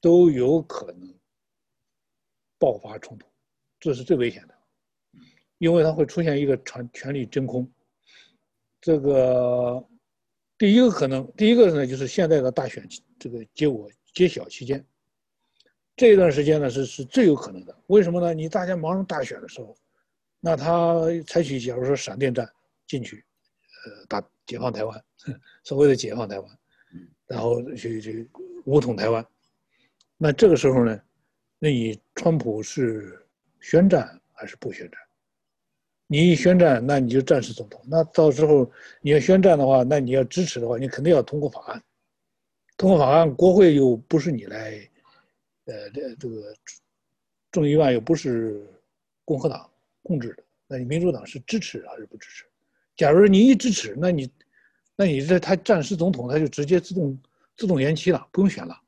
[0.00, 1.14] 都有可能
[2.58, 3.28] 爆发冲突，
[3.78, 4.54] 这是最危险的，
[5.58, 7.70] 因为它会出现一个权权力真空，
[8.80, 9.86] 这个。
[10.58, 12.88] 第一个可能，第一个呢，就是现在的大选
[13.18, 14.84] 这个结果揭晓期间，
[15.94, 17.76] 这一段时间呢是是最有可能的。
[17.88, 18.32] 为什么呢？
[18.32, 19.76] 你大家忙着大选的时候，
[20.40, 22.48] 那他采取假如说闪电战
[22.86, 23.24] 进去，
[23.84, 25.04] 呃，打解放台湾，
[25.62, 26.58] 所谓的解放台湾，
[27.26, 28.30] 然后去去
[28.64, 29.26] 武统台湾，
[30.16, 30.98] 那这个时候呢，
[31.58, 33.26] 那你川普是
[33.60, 35.00] 宣战还是不宣战？
[36.06, 37.80] 你一宣战，那你就战时总统。
[37.86, 41.82] 那到时候你要宣战的话，那你要支持的话，你肯定要通过法案。
[42.76, 44.88] 通过法案，国会又不是你来，
[45.64, 46.54] 呃，这这个
[47.50, 48.64] 众议院又不是
[49.24, 49.68] 共和党
[50.02, 52.44] 控制的，那你民主党是支持还是不支持？
[52.96, 54.30] 假如你一支持，那你，
[54.94, 57.18] 那你这他战时总统他就直接自动
[57.56, 58.78] 自动延期了，不用选了。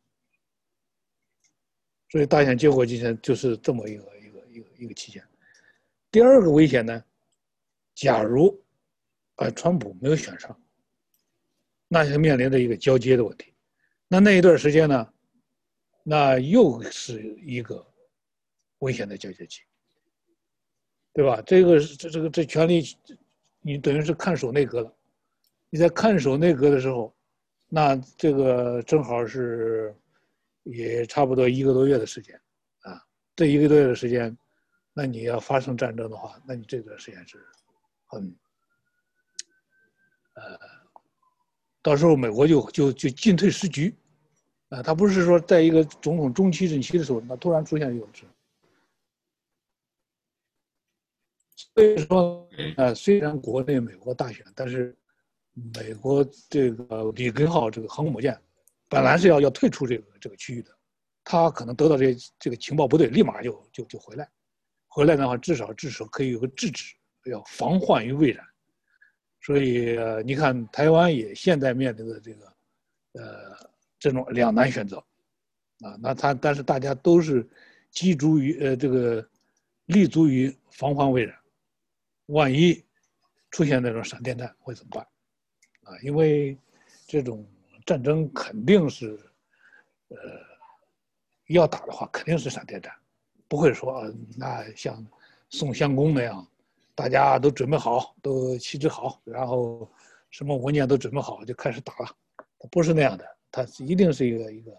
[2.11, 5.23] 所以大选结果今天就是这么一个一个一个一个期限。
[6.11, 7.05] 第二个危险呢，
[7.99, 8.65] 假如，
[9.39, 10.57] 呃，川普没有选上，
[11.89, 13.53] 那就面临着一个交接的问题。
[14.07, 15.13] 那那一段时间呢，
[16.05, 17.85] 那又是一个
[18.79, 19.63] 危险的交接期，
[21.13, 21.43] 对吧？
[21.45, 22.85] 这个这这个这权力，
[23.63, 24.97] 你等于是看守内阁了。
[25.69, 27.13] 你在看守内阁的时候，
[27.67, 29.93] 那这个正好是
[30.63, 32.41] 也差不多一个多月的时间，
[32.83, 34.39] 啊，这一个多月的时间。
[34.93, 37.45] 那你要发生战争的话，那你这段时间是
[38.09, 38.37] 很，
[40.35, 40.59] 呃，
[41.83, 43.95] 到时候美国就就就进退失局，
[44.71, 48.09] 啊，他不是说在一个总统中期任期的时候，那突然出现一种，
[51.75, 54.97] 所以说，呃，虽然国内美国大选，但是
[55.75, 58.41] 美国这个里根号这个航空母舰
[58.89, 60.71] 本来是要要退出这个这个区域的，
[61.25, 64.27] 他可能得到这这个情报部队立马就就就回来。
[64.87, 66.95] 回来的话，至少至少可以有个制止，
[67.29, 68.47] 要防患于未然。
[69.41, 72.53] 所以，你看台湾也现在面临的这个，
[73.13, 74.99] 呃，这种两难选择，
[75.81, 77.49] 啊，那他但是大家都是
[77.91, 79.27] 基足于呃这个
[79.87, 81.39] 立足于防患未然，
[82.27, 82.85] 万一
[83.51, 85.07] 出现那种闪电战会怎么办？
[85.85, 86.59] 啊，因为
[87.07, 87.49] 这种
[87.87, 89.19] 战争肯定是，
[90.09, 90.17] 呃，
[91.47, 92.93] 要打的话肯定是闪电战。
[93.47, 95.03] 不会说，那像
[95.49, 96.47] 宋襄公那样，
[96.99, 99.89] 大家都准备好，都气质好，然后
[100.31, 102.11] 什么文件都准备好就开始打了。
[102.59, 104.73] 他不是那样的，他一定是一个一个，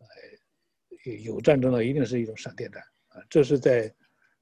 [0.00, 3.22] 呃，有战争的一定是一种闪电战啊。
[3.30, 3.90] 这是在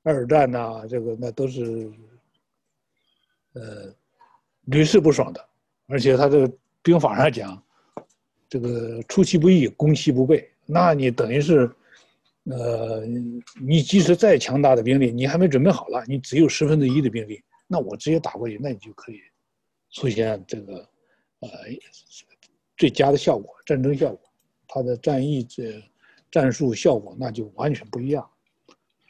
[0.02, 1.88] 二战呐、这个那都是，
[3.52, 3.94] 呃，
[4.62, 5.48] 屡试不爽的。
[5.86, 7.62] 而且他这个兵法上讲，
[8.48, 11.70] 这个出其不意，攻其不备，那你等于是。
[12.50, 13.04] 呃，
[13.60, 19.20] 你即使再强大的兵力，你还没准备好了，你只有十分之一的兵力，那我直接打过去，那你就可以
[19.90, 20.76] 出现这个
[21.40, 21.48] 呃
[22.78, 24.20] 最佳的效果，战争效果，
[24.66, 25.82] 它的战役这
[26.30, 28.26] 战术效果那就完全不一样。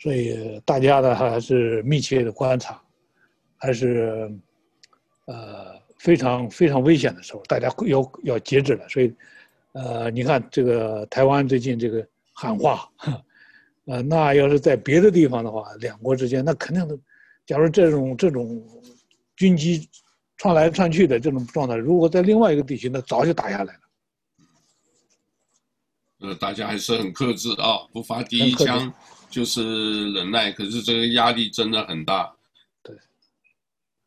[0.00, 2.82] 所以大家呢还是密切的观察，
[3.56, 4.36] 还是
[5.26, 8.88] 呃非常非常危险的时候，大家要要节制了。
[8.88, 9.14] 所以
[9.74, 12.90] 呃，你看这个台湾最近这个喊话。
[13.88, 16.96] 呃，那要是在别的地方的话，两国之间那肯定的。
[17.46, 18.62] 假如这种这种
[19.34, 19.88] 军机
[20.36, 23.80] 串来串去的这种状态，如果在另外一个地区，那早就打下来了。
[26.20, 28.92] 呃，大家还是很克制啊，不发第一枪
[29.30, 30.52] 就是忍耐。
[30.52, 32.30] 可是这个压力真的很大。
[32.82, 32.94] 对。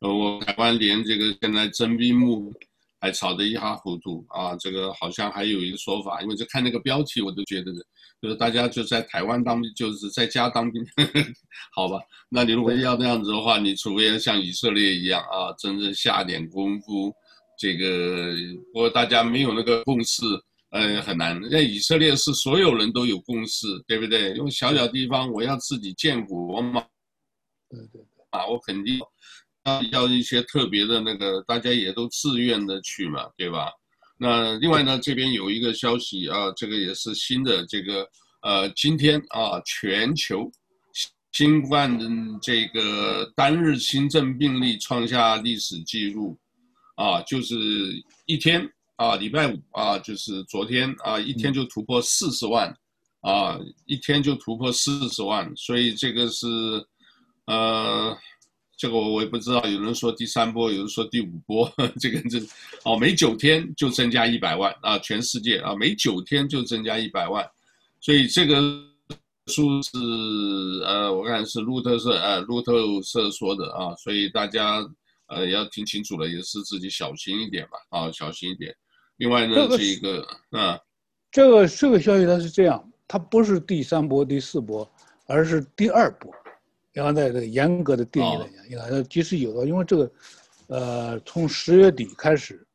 [0.02, 2.54] 呃，我台湾连这个现在征兵幕
[3.02, 4.56] 还吵得一塌糊涂啊！
[4.58, 7.74] 这个好像还有一个说法，因为就看那个标题，我都觉得。
[8.22, 11.26] 就是大家就在台湾当兵，就是在家当兵，呵呵，
[11.74, 12.00] 好吧？
[12.30, 17.12] 那你如果要这样子的话，你除非要像以色列一样啊，真正下点功夫，
[17.58, 18.36] 这个
[18.72, 20.22] 不过大家没有那个共识，
[20.70, 21.42] 呃，很难。
[21.50, 24.36] 在以色列是所有人都有共识，对不对？
[24.36, 26.86] 因为小小地方，我要自己建国嘛，
[27.72, 29.00] 对对对，啊，我肯定
[29.65, 33.69] 要要一些特别的那个，大家也都自愿的去嘛，对吧？
[34.17, 38.07] 那另外呢，这边有一个消息啊，这个也是新的，这个
[38.41, 40.51] 呃，今天啊，全球
[41.32, 42.07] 新冠的
[42.41, 46.38] 这个单日新增病例创下历史记录，
[46.95, 47.55] 啊，就是
[48.26, 52.68] 一天啊，礼拜五啊，就是昨天啊，一天就突破四十万，
[53.22, 56.47] 啊，一天就突破四十万，所以这个是
[57.45, 58.18] 呃。
[58.82, 61.71] 这个我我也不知道，有人说第三波，有人说第五波，
[62.01, 62.39] 这个这
[62.84, 67.47] 哦，每九天就增加一百万啊，全世界啊，每九天就增加一百万，
[67.99, 68.59] 所以这个
[69.45, 69.91] 数是
[70.84, 74.84] 呃，我看是路透社呃，路透社说的啊，所以大家
[75.27, 78.75] 呃要听清楚了，也是自己小心一点吧，啊，小心一点。
[79.17, 80.27] 另外呢，这，个这个
[80.59, 80.79] 啊，
[81.32, 84.91] 这个这个消息它是这样，它不是第三波、第四波，
[85.27, 86.34] 而是第二波。
[86.94, 90.12] 要在这个严格的定义来讲，应该即使有的，因为这个，
[90.68, 92.68] 呃，从十月底开始，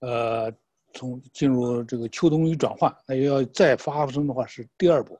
[0.00, 0.52] 呃，
[0.92, 5.18] 从进入这个秋冬雨转换，那要再发生的话是第二波。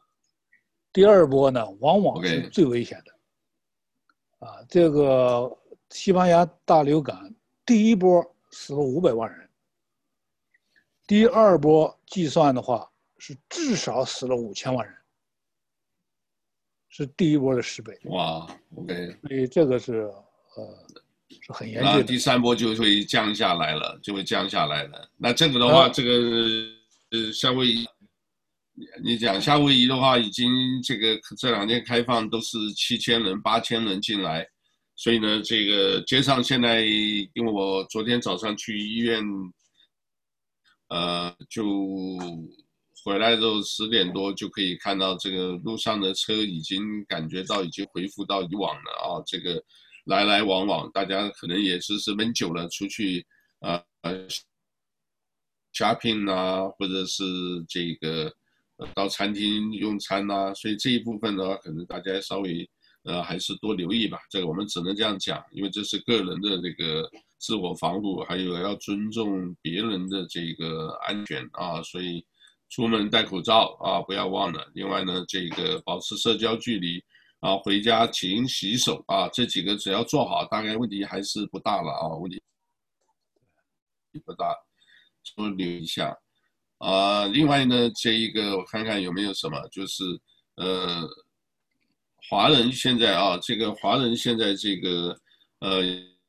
[0.93, 4.47] 第二波呢，往往是最危险的。
[4.47, 5.51] 啊，这个
[5.89, 7.35] 西班牙大流感
[7.65, 9.49] 第一波死了五百万人，
[11.07, 14.95] 第二波计算的话是至少死了五千万人。
[16.95, 17.99] 是第一波的十倍。
[18.05, 20.03] 哇，OK，所以这个是
[20.57, 20.87] 呃
[21.31, 22.05] 是很严峻的。
[22.05, 25.11] 第三波就会降下来了，就会降下来了。
[25.17, 26.11] 那这个的话，啊、这个
[27.13, 27.87] 呃夏威夷，
[29.03, 34.47] 你讲夏威夷的话，已经这个这两天开放都是七千人、八千人进来，
[34.95, 39.25] 所以呢，这个街上现在，因为我昨天早上去医院，
[40.91, 41.65] 呃，就。
[43.05, 49.61] 回来之后十点多就可以看到这个路上的车已经感觉到已经恢复到以往了啊，这个
[50.05, 53.27] 来来往往，大家可能也是是闷久了，出去
[53.59, 54.29] 啊呃
[55.75, 57.25] shopping 啊，或者是
[57.69, 58.33] 这个
[58.95, 62.69] 到餐厅用餐呐、啊，所以这一部分的话，可能大家稍微
[63.03, 64.19] 呃还是多留意吧。
[64.31, 72.25] 这个我们只能这样讲，因为这是个人的这个自我防护，还有要尊重别人的这个安全啊，所以。
[72.73, 74.67] 出门戴口罩啊，不要忘了。
[74.73, 77.05] 另外呢，这个保持社交距离
[77.41, 82.41] 啊，回家勤洗手啊，这几个只要做好，大概问题还是不大了啊，问题
[84.25, 84.57] 不大。
[85.37, 86.17] 多留一下
[86.79, 87.27] 啊。
[87.27, 90.03] 另外呢，这一个我看看有没有什么，就是
[90.55, 91.07] 呃，
[92.31, 95.15] 华人现在啊，这个华人现在这个
[95.59, 95.83] 呃，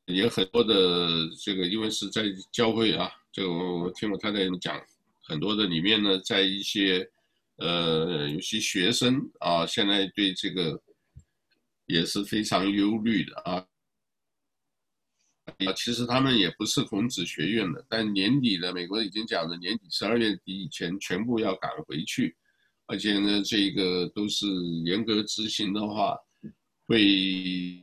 [0.04, 1.08] 也很多的
[1.42, 2.22] 这个，因为是在
[2.52, 4.78] 教会啊，这个我听我太太讲。
[5.24, 7.10] 很多的里面呢，在一些，
[7.56, 10.80] 呃，有些学生啊，现在对这个
[11.86, 13.66] 也是非常忧虑的啊。
[15.66, 22.36] 啊，其实他们也不是孔子学院的，但年底的美国已经讲了，年底十二月底以前全部要赶回去，
[22.86, 24.46] 而且呢，这个都是
[24.84, 26.16] 严格执行的话，
[26.86, 27.82] 会。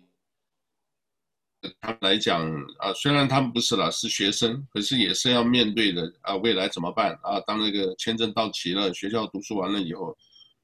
[1.79, 2.49] 他们来讲
[2.79, 6.35] 啊，虽然他们不是老师学生，可是也是要面对的啊。
[6.37, 7.39] 未来怎么办啊？
[7.41, 10.17] 当那个签证到期了，学校读书完了以后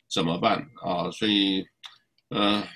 [0.10, 1.10] 怎么办啊？
[1.12, 1.66] 所以，
[2.30, 2.68] 嗯、呃，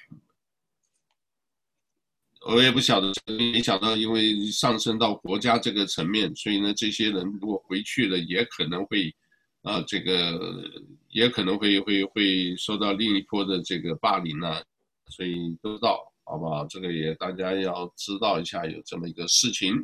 [2.53, 9.13] 我也不晓得，没想到因为上升到国家这个层面，所以呢，这些人如果回去了，也可能会
[9.63, 10.39] 啊，这个
[11.09, 14.61] 也可能会会会受到另一波的这个霸凌啊，
[15.07, 16.10] 所以都知道。
[16.31, 16.65] 好不好？
[16.67, 19.75] 这个也大家要知道一下，有这么一个事情。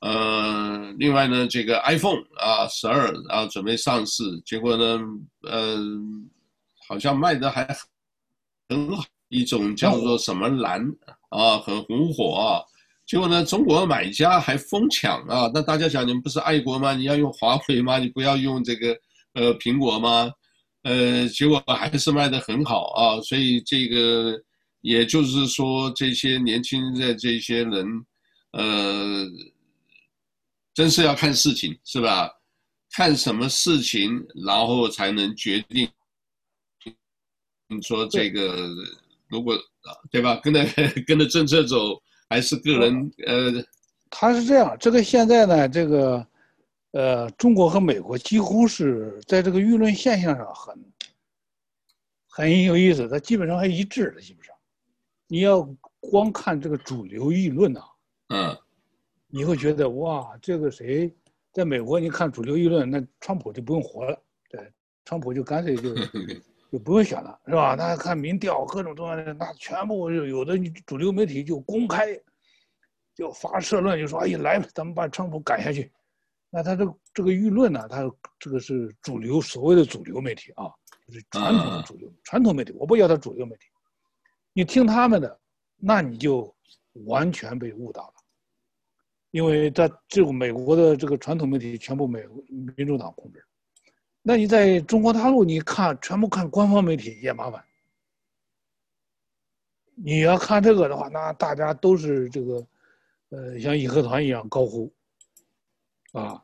[0.00, 5.00] 呃，另外呢，这个 iPhone 啊，十二啊准备上市，结果呢，
[5.42, 5.76] 呃，
[6.86, 7.66] 好像卖的还
[8.68, 10.80] 很好，一种叫做什么蓝
[11.30, 12.62] 啊，很红火啊。
[13.04, 15.50] 结果呢，中国买家还疯抢啊。
[15.52, 16.94] 那大家想，你们不是爱国吗？
[16.94, 17.98] 你要用华为吗？
[17.98, 18.96] 你不要用这个
[19.32, 20.30] 呃苹果吗？
[20.84, 23.20] 呃，结果还是卖的很好啊。
[23.22, 24.40] 所以这个。
[24.82, 28.06] 也就是说，这些年轻的这些人，
[28.52, 29.26] 呃，
[30.74, 32.30] 真是要看事情，是吧？
[32.90, 35.88] 看什么事情，然后才能决定。
[37.68, 38.68] 你说这个，
[39.28, 39.56] 如果
[40.10, 40.36] 对吧？
[40.42, 40.62] 跟着
[41.06, 43.64] 跟着政策走，还是个人呃？
[44.10, 46.26] 他是这样，这个现在呢，这个
[46.90, 50.92] 呃，中国和美国几乎是在这个舆论现象上很
[52.28, 54.41] 很有意思，它基本上还一致的，基本上。
[55.32, 55.66] 你要
[55.98, 57.80] 光看这个主流舆论呐，
[58.28, 58.54] 嗯，
[59.28, 61.10] 你会觉得哇，这个谁，
[61.54, 64.70] 在美国你看主流舆论，那川普就不用活了，对，
[65.06, 65.94] 川普就干脆就
[66.70, 67.74] 就不用选了，是吧？
[67.74, 72.08] 那看民调各种东西，那全部有的主流媒体就公开
[73.14, 75.90] 就发社论，就说哎呀，来吧，咱们把川普赶下去。
[76.50, 78.02] 那他这个这个舆论呢，他
[78.38, 80.70] 这个是主流所谓的主流媒体啊，
[81.06, 83.62] 就是传统的主流传统媒体，我不要他主流媒体。
[84.52, 85.40] 你听他们的，
[85.76, 86.54] 那你就
[87.06, 88.14] 完全被误导了，
[89.30, 92.22] 因为在这个美国的这个传统媒体全部美
[92.76, 93.44] 民主党控制，
[94.20, 97.64] 那你在中国大陆，你看全部看官方媒体也麻烦。
[99.94, 102.66] 你要看这个的话，那大家都是这个，
[103.30, 104.92] 呃，像义和团一样高呼，
[106.12, 106.42] 啊，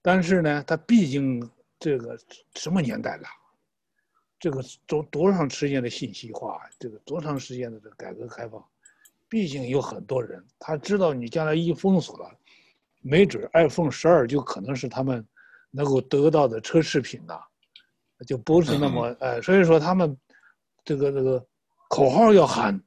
[0.00, 2.18] 但是呢，他毕竟这个
[2.54, 3.28] 什么年代了？
[4.42, 8.60] 这个多多长时间的信息化，这个多长时间的这个改革开放，
[9.28, 12.28] 毕竟有很多人他知道你将来一封锁了，
[13.02, 15.24] 没准 iPhone 十二就可能是他们
[15.70, 17.40] 能够得到的奢侈品呐，
[18.26, 20.18] 就不是那么哎，所以说他们
[20.84, 21.46] 这个这个
[21.88, 22.82] 口号要喊，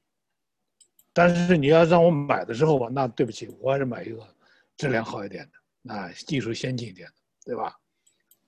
[1.14, 4.28] 但是你要让我买的时候吧，那对不起，我还是买一个
[4.76, 5.52] 质量好一点的，
[5.82, 7.14] 那技术先进一点的，
[7.46, 7.74] 对吧？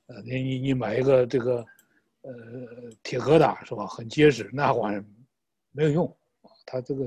[0.08, 1.66] 呃，你你你买一个这个
[2.32, 3.88] 呃铁疙瘩是吧？
[3.88, 5.06] 很结实，那玩意儿
[5.72, 6.06] 没有用
[6.42, 7.06] 啊，它这个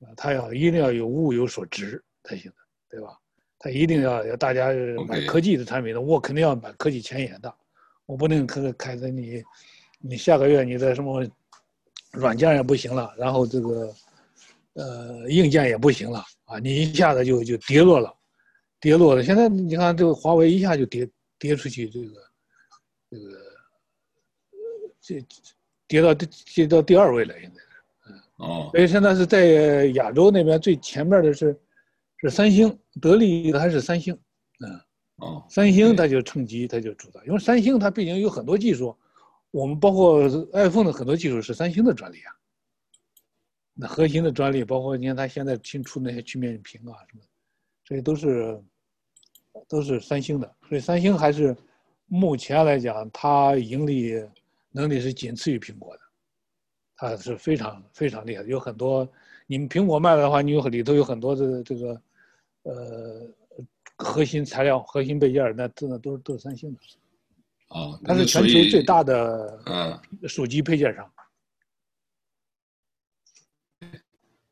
[0.00, 2.56] 啊，它要一定要有物有所值才行的，
[2.88, 3.18] 对吧？
[3.58, 4.68] 它一定要要大家
[5.06, 7.54] 买科技的产品的，我肯定要买科技前沿的。
[8.06, 9.42] 我不能开开着你，
[9.98, 11.26] 你下个月你的什么
[12.12, 13.94] 软件也不行了，然后这个
[14.74, 18.14] 呃硬件也不行了啊，你一下子就就跌落了，
[18.80, 19.22] 跌落了。
[19.22, 21.08] 现在你看这个华为一下就跌
[21.38, 22.30] 跌出去，这个
[23.10, 23.43] 这个
[25.06, 25.22] 这
[25.86, 27.60] 跌到跌到第二位了，现在
[28.08, 31.54] 嗯哦，所以现在是在亚洲那边最前面的是
[32.16, 34.18] 是三星，得力的还是三星，
[34.60, 34.80] 嗯。
[35.18, 38.98] 哦，三星它就趁机，它就主导，因为三星它毕竟有很多技术，
[39.52, 42.32] 我们包括 iPhone 的很多技术是三星的专利啊。
[43.74, 47.22] 那核心的专利，包括你看它现在新出那些曲面屏啊什么，
[47.84, 48.60] 这些都是
[49.68, 50.52] 都是三星的。
[50.68, 51.56] 所以三星还是
[52.06, 54.20] 目前来讲，它盈利
[54.74, 56.02] 能力是仅次于苹果的，
[56.96, 58.48] 它是非常非常厉害的。
[58.48, 59.10] 有很多
[59.46, 62.02] 你们苹果卖的话，你有里头有很多的这个
[62.64, 63.34] 呃。
[63.96, 66.80] 核心材料、核心配件，那真的都是都是三星的。
[67.68, 71.04] 哦，它是全球最大的嗯手机配件商。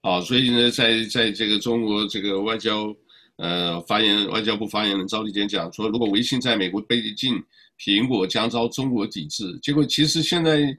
[0.03, 2.95] 啊、哦，所以呢，在在这个中国这个外交
[3.39, 7.35] 呃发言，外交部发言人赵立坚讲说，如果微信在美国被禁，
[7.83, 9.59] 苹果将遭中国抵制。
[9.61, 10.79] 结果其实现在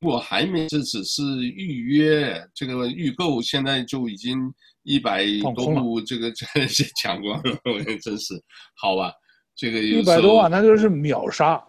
[0.00, 4.52] 我还没，这只是预约，这个预购现在就已经。
[4.82, 8.42] 一百多部，这个这些 抢光了，我真是
[8.74, 9.12] 好吧？
[9.54, 11.62] 这个一百多万，那就是秒杀。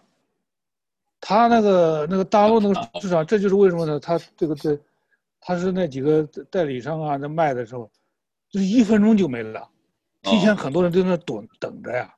[1.20, 4.00] 他那个那个大陆那个市场，这就是为什么呢？
[4.00, 4.80] 他这个这，
[5.42, 7.88] 他是那几个代理商啊，在卖的时候，
[8.48, 9.68] 就是一分钟就没了，
[10.22, 12.12] 提前很多人都在那等等着呀。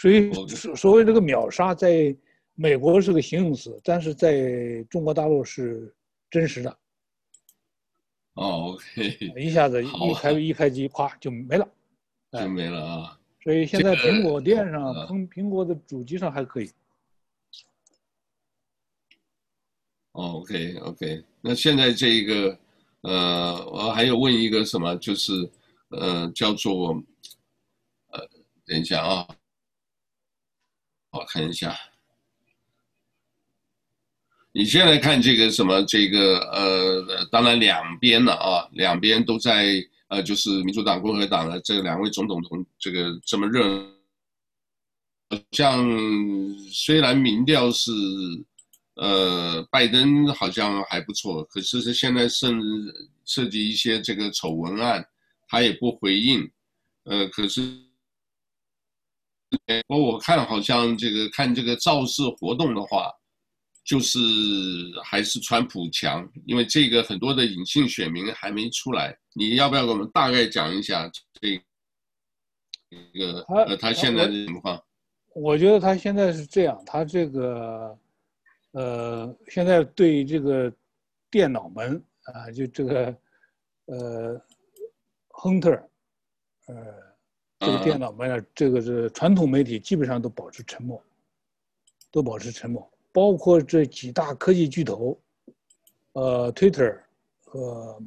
[0.00, 2.16] 所以所所谓这个秒杀，在
[2.54, 5.94] 美国是个形容词，但是在中国大陆是
[6.30, 6.70] 真实的。
[8.32, 11.68] 哦，OK， 一下子一开一开机，咵就没了，
[12.32, 13.20] 就没了啊。
[13.42, 16.70] 所以现在苹果店上，苹苹果的主机上还可以。
[20.12, 22.58] 哦，OK，OK，那现在这一个，
[23.02, 25.32] 呃，我还有问一个什么，就是
[25.90, 26.92] 呃，叫做，
[28.12, 28.26] 呃，
[28.64, 29.28] 等一下啊，
[31.10, 31.76] 我看一下。
[34.52, 43.86] 你现在看这个什么这个呃，当然两边了啊，两边都在呃，就是民主党、共和党的这两位总统同这个这么热，
[45.52, 45.88] 像
[46.68, 47.92] 虽然民调是
[48.94, 52.60] 呃拜登好像还不错，可是是现在甚
[53.24, 55.06] 涉及一些这个丑闻案，
[55.46, 56.50] 他也不回应，
[57.04, 57.62] 呃，可是
[59.88, 63.10] 我我看好像这个看这个造势活动的话。
[63.82, 64.18] 就是
[65.02, 69.18] 还是川普强，因为这个很多的隐性选民还没出来。
[69.32, 71.56] 你要不要给我们大概讲一下这
[73.18, 74.80] 个呃他现在的情况？
[75.34, 77.98] 我觉得他现在是这样，他这个
[78.72, 80.72] 呃现在对这个
[81.28, 83.16] 电脑门啊，就这个
[83.86, 84.40] 呃
[85.30, 85.70] 亨特
[86.68, 86.76] 呃
[87.60, 91.02] 这个电脑门啊，这个是传统媒体基本上都保持沉默，
[92.10, 92.90] 都保持沉默。
[93.12, 95.20] 包括这几大科技巨头，
[96.12, 96.98] 呃，Twitter
[97.44, 98.02] 和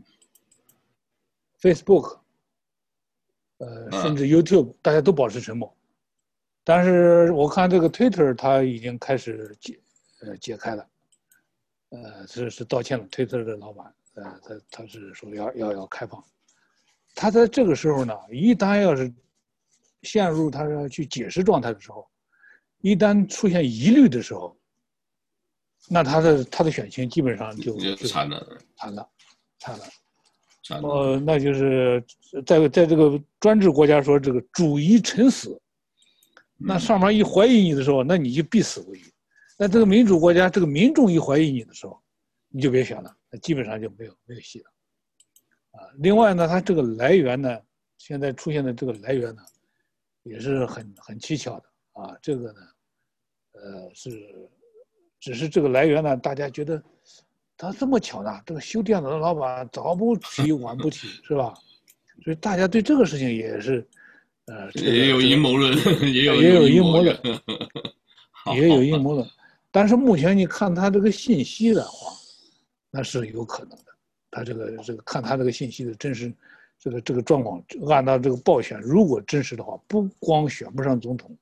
[1.61, 2.17] Facebook，
[3.57, 5.71] 呃，甚至 YouTube，大家都保持沉默。
[6.63, 9.79] 但是我看这个 Twitter，它已经开始解，
[10.21, 10.87] 呃，解开了，
[11.89, 13.05] 呃，是是道歉了。
[13.09, 16.23] Twitter 的老板，呃，他他是说要要要开放。
[17.13, 19.13] 他在这个时候呢，一旦要是
[20.03, 22.07] 陷入他要去解释状态的时候，
[22.81, 24.55] 一旦出现疑虑的时候。
[25.89, 28.39] 那他的他的选情基本上就就惨了，
[28.77, 29.09] 惨了，
[29.59, 29.83] 惨了，
[30.63, 30.87] 惨了。
[30.87, 32.01] 呃，那就是
[32.45, 35.61] 在在这个专制国家说这个主疑臣死，
[36.57, 39.01] 那上面一怀疑你的时候，那你就必死无疑。
[39.57, 42.01] 那这个民主国家，这个民众一怀疑你的时候，
[42.47, 44.71] 你就别选了，那基本上就没有没有戏了。
[45.71, 47.59] 啊，另外呢，它这个来源呢，
[47.97, 49.43] 现在出现的这个来源呢，
[50.23, 51.65] 也是很很蹊跷的
[52.01, 52.17] 啊。
[52.21, 52.59] 这个呢，
[53.53, 54.11] 呃是。
[55.19, 56.83] 只是这个来源呢，大家觉得
[57.55, 58.41] 他这么巧呢？
[58.45, 61.53] 这个修电脑的老板早不提 晚不提，是吧？
[62.25, 63.87] 所以大家对这个事情也是，
[64.47, 65.73] 呃，也有阴谋论，
[66.13, 67.17] 也有也有阴谋论。
[68.53, 69.25] 也有阴谋论。
[69.71, 72.11] 但是目前你看他这个信息的话，
[72.91, 73.85] 那是有可能的。
[74.29, 76.33] 他这个这个看他这个信息的真实，
[76.83, 81.33] 这个这个状况，按照这个报选，如果真实的话，不光选不上总统，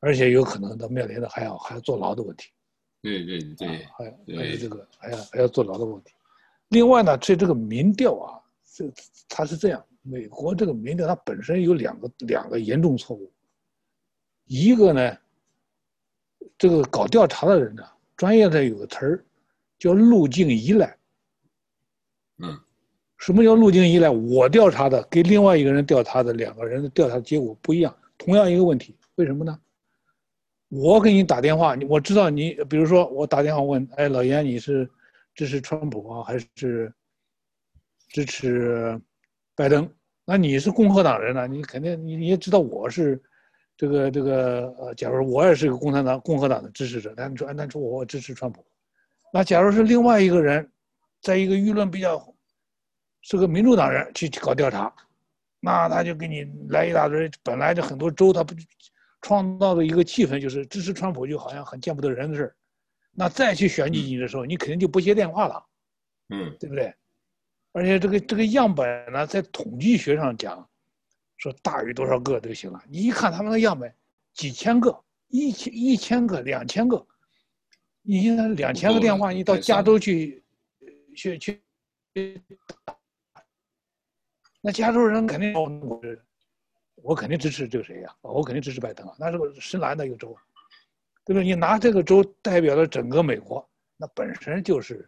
[0.00, 2.50] 而且有可能他面临的还要还要坐牢的问题。
[3.00, 6.12] 对对对，还有还有这个还要还要坐牢的问题。
[6.70, 8.40] 另外呢，这这个民调啊，
[8.74, 8.92] 这
[9.28, 13.32] 他是这样，美国这个民调它本身有两个两个严重错误，
[14.46, 15.16] 一个呢。
[16.56, 17.82] 这个搞调查的人呢，
[18.16, 19.24] 专业的有个词儿，
[19.78, 20.96] 叫路径依赖。
[22.38, 22.60] 嗯，
[23.24, 24.10] 什么叫路径依赖？
[24.10, 29.58] 我调查的跟另外一个人调查的两个人的调查结果不一样，同样一个问题，为什么呢？
[30.68, 34.86] 我给你打电话，我知道你，比如说我打电话问，哎，老严，你是
[35.34, 36.92] 支持川普啊，还是
[38.08, 39.00] 支持
[39.56, 39.90] 拜登？
[40.26, 43.18] 那你是共和党人呢，你肯定你你也知道我是。
[43.76, 48.64] 这个这个呃，假如我也是个共产党、共和党的支持者，但你说，但说我支持川普，
[49.32, 50.70] 那假如是另外一个人，
[51.20, 52.33] 在一个舆论比较
[53.24, 54.94] 是个民主党人去搞调查，
[55.58, 58.54] 那他就给你来一大堆，本来就很多州他不
[59.20, 62.56] 创造的一个气氛，就是支持川普就好像很见不得人的事儿，
[63.10, 65.66] 那再去选举你的时候，你肯定就不接电话了，
[66.28, 66.94] 嗯，对不对？
[67.72, 70.68] 而且这个这个样本呢，在统计学上讲。
[71.36, 72.80] 说大于多少个就行了。
[72.88, 73.92] 你一看他们的样本，
[74.32, 77.04] 几千个、一千、一千个、两千个，
[78.02, 80.42] 你现在两千个电话，你到加州去，
[81.14, 81.60] 去去，
[84.64, 86.00] 那加州人肯定我，
[87.02, 88.16] 我肯定支持这个谁呀？
[88.22, 89.14] 我肯定支持拜登啊。
[89.18, 90.34] 那是个深蓝的一个州，
[91.26, 91.44] 对不对？
[91.44, 95.06] 你拿这个州代表了整个美国，那本身就是，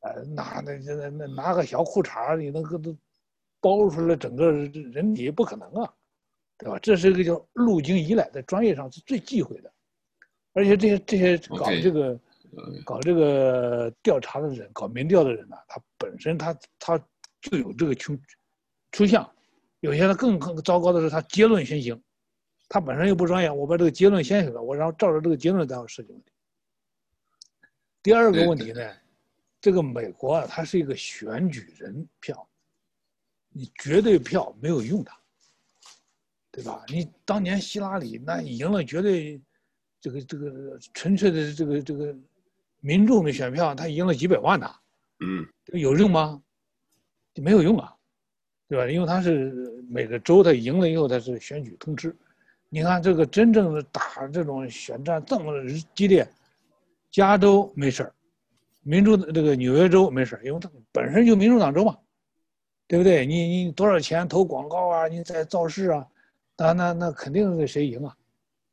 [0.00, 2.96] 呃，拿那那那拿个小裤衩你那个都。
[3.62, 5.94] 包出来整个人体不可能啊，
[6.56, 6.78] 对吧？
[6.78, 9.70] 这是一个叫路径依赖，在专业上是最忌讳的。
[10.54, 12.18] 而且这些这些搞这个
[12.52, 12.84] Okay.
[12.84, 16.98] 搞这个调查的人，搞民调的人呢，他本身他他
[17.42, 18.18] 就有这个倾
[18.92, 19.30] 趋向。
[19.80, 22.00] 有些人更更糟糕的是，他结论先行，
[22.68, 26.32] 他本身又不专业，我把这个结论先行了，我然后照着这个结论再要设计问题。
[28.02, 28.90] 第二个问题呢，
[29.60, 32.46] 这个美国啊，它是一个选举人票。
[33.52, 35.10] 你绝对票没有用的，
[36.52, 36.84] 对吧？
[36.86, 39.42] 你当年希拉里那赢了，绝对
[40.00, 42.16] 这个这个纯粹的这个这个
[42.78, 44.72] 民众的选票，他赢了几百万呐，
[45.18, 46.40] 嗯，有用吗？
[47.34, 47.96] 没有用啊，
[48.70, 48.88] 对吧？
[48.88, 49.50] 因为他是
[49.90, 52.16] 每个州他赢了以后，他是选举通知。
[52.68, 55.52] 你看这个真正的打这种选战这么
[55.92, 56.24] 激烈，
[57.10, 58.14] 加州没事儿，
[58.82, 61.98] 民主这个纽约州没事儿，因为它本身就民主党州嘛。
[62.86, 63.24] 对不对？
[63.24, 65.06] 你你多少钱投广告啊？
[65.06, 66.04] 你在造势啊？
[66.56, 68.16] 那那那肯定是谁赢啊？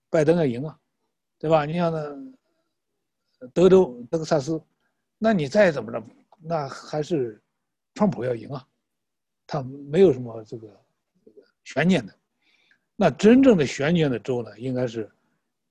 [0.10, 0.76] 拜登要赢啊，
[1.38, 1.66] 对吧？
[1.66, 4.60] 你像那德州德克萨斯，
[5.20, 6.04] 那你再怎么着，
[6.42, 7.40] 那还是
[7.94, 8.66] 川普要赢啊，
[9.48, 10.68] 他没有什么这个
[11.64, 12.14] 悬念的。
[12.96, 15.10] 那真正的悬念的州呢，应该是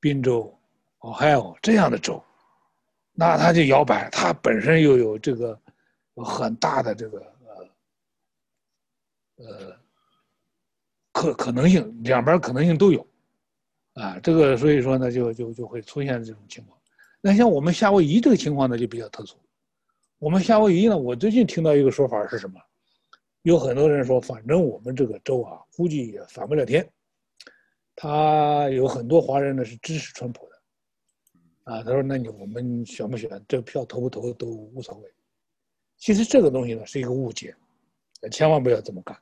[0.00, 0.52] 宾州、
[0.98, 2.20] Ohio 这样的州，
[3.12, 5.60] 那他就摇摆，他本身又有这个
[6.24, 7.68] 很大的这个呃。
[9.38, 9.76] 呃，
[11.12, 13.06] 可可能性两边可能性都有，
[13.92, 16.78] 啊，这个所以说呢，就就就会出现这种情况。
[17.20, 19.36] 那像我们夏威夷这个情况呢，就比较特殊。
[20.18, 22.58] 我们夏威夷呢，我最近听到一个说法是什么？
[23.46, 26.84] 有很多人说，反正我们这个州啊，估计也反不了天。
[27.94, 35.08] 他有很多华人呢是支持川普的，啊，他说，那你我们选不选，这票投不投都无所谓。
[35.96, 37.54] 其实这个东西呢是一个误解，
[38.32, 39.16] 千万不要这么干。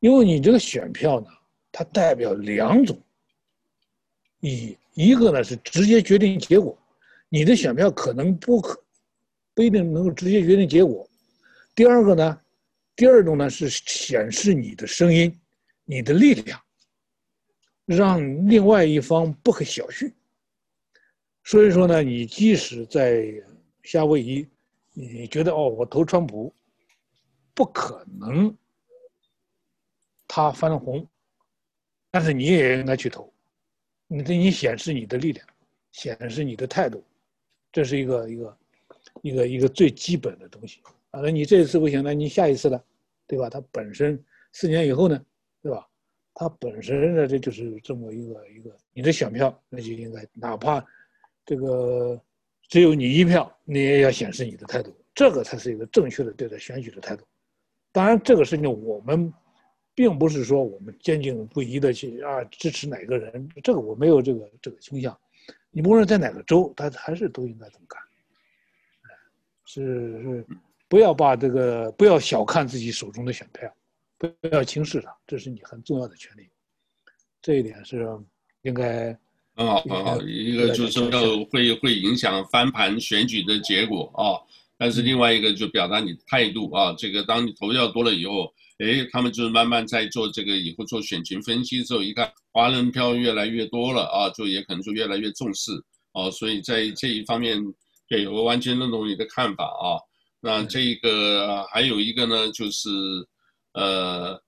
[0.00, 1.26] 因为你这个选票呢，
[1.72, 3.00] 它代表两种，
[4.40, 6.78] 一一个呢是直接决定结果，
[7.30, 8.78] 你的选票可能不可
[9.54, 11.08] 不一定能够直接决定结果。
[11.74, 12.38] 第二个呢，
[12.94, 15.40] 第二种呢是显示你的声音，
[15.84, 16.60] 你的力量，
[17.86, 20.12] 让另外一方不可小觑。
[21.44, 23.32] 所以说呢，你即使在
[23.82, 24.46] 夏威夷，
[24.92, 26.54] 你觉得哦，我投川普，
[27.54, 28.56] 不可能。
[30.28, 31.06] 他翻红，
[32.10, 33.30] 但是你也应该去投，
[34.06, 35.46] 你这你显示你的力量，
[35.90, 37.04] 显示你的态度，
[37.70, 38.58] 这是一个一个
[39.20, 40.80] 一个一个最基本的东西
[41.12, 41.20] 啊。
[41.22, 42.82] 那你这一次不行，那你下一次呢，
[43.26, 43.48] 对吧？
[43.48, 45.24] 它本身四年以后呢，
[45.62, 45.88] 对吧？
[46.34, 50.84] 它本身呢，这就是这么一个一个你的选票，那就应该哪怕
[51.46, 52.20] 这个
[52.68, 57.24] 只有你一票，你也要显示你的态度，这个才是一个正确的对待选举的态度。
[57.92, 59.32] 当然，这个事情我们。
[59.94, 65.14] 并不是说我们坚定不移的去啊支持哪个人，这个我没有这个这个倾向，
[65.70, 68.00] 你不论在哪个州，他还是都应该这么干。
[69.66, 70.46] 是是，
[70.92, 73.74] 不要把这个不要小看自己手中的选票，
[74.18, 76.46] 不要轻视它，这是你很重要的权利。
[77.40, 78.06] 这一点是
[78.60, 79.18] 应该。
[79.56, 80.20] 很好，很好。
[80.20, 84.36] 一个就是说会会影响翻盘选举的结果啊，
[84.76, 86.94] 但是另外一个就表达你的态度啊。
[86.98, 95.72] 这个当你投票多了以后，哎，他们就是慢慢在做这个以后做选情分析之后，一看华人票越来越多了啊，就也可能就越来越重视
[96.12, 96.30] 哦。
[96.30, 97.58] 所以在这一方面，
[98.06, 99.96] 对我完全认同你的看法啊。
[100.42, 102.90] 那这个还有一个呢，就是
[103.72, 104.42] 呃，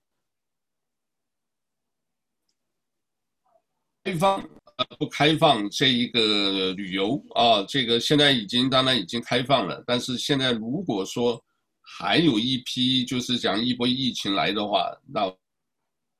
[4.04, 4.44] 开放。
[4.76, 11.40] 呃，不开放这一个旅游啊，这个现在已经当然已经开放了，但是现在如果说
[11.80, 15.26] 还有一批就是讲一波疫情来的话，那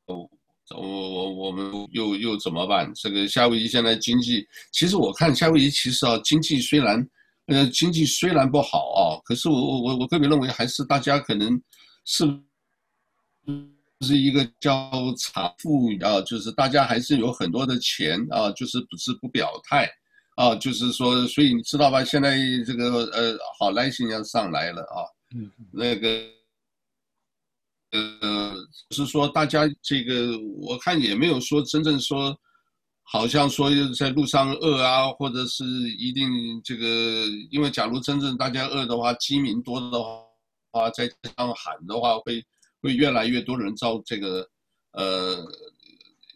[0.07, 0.31] 我
[0.71, 2.93] 我我们又又怎么办？
[2.95, 7.05] 这个夏威夷现在经济，其实我看夏威夷其实啊，经济虽然
[7.47, 11.61] 呃经济虽然不好啊，可是我我我我个别认为还是大家可能
[12.05, 12.25] 是。
[14.01, 19.89] 是一个叫财富啊，就是大家还是有很多的钱啊，就是不是不表态
[20.37, 22.05] 啊，就是说，所以你知道吧？
[22.05, 22.37] 现在
[22.67, 26.09] 这个呃，好赖信要上来了啊，嗯，那个
[27.93, 28.55] 呃，
[28.91, 32.37] 就是说大家这个我看也没有说真正说，
[33.05, 36.29] 好像说在路上饿啊，或者是一定
[36.65, 40.03] 这个，因为假如真正大家饿的话，饥民多的
[40.73, 42.45] 话，在街上喊的话会。
[42.85, 44.47] 会越来越多人遭这个，
[44.93, 45.37] 呃，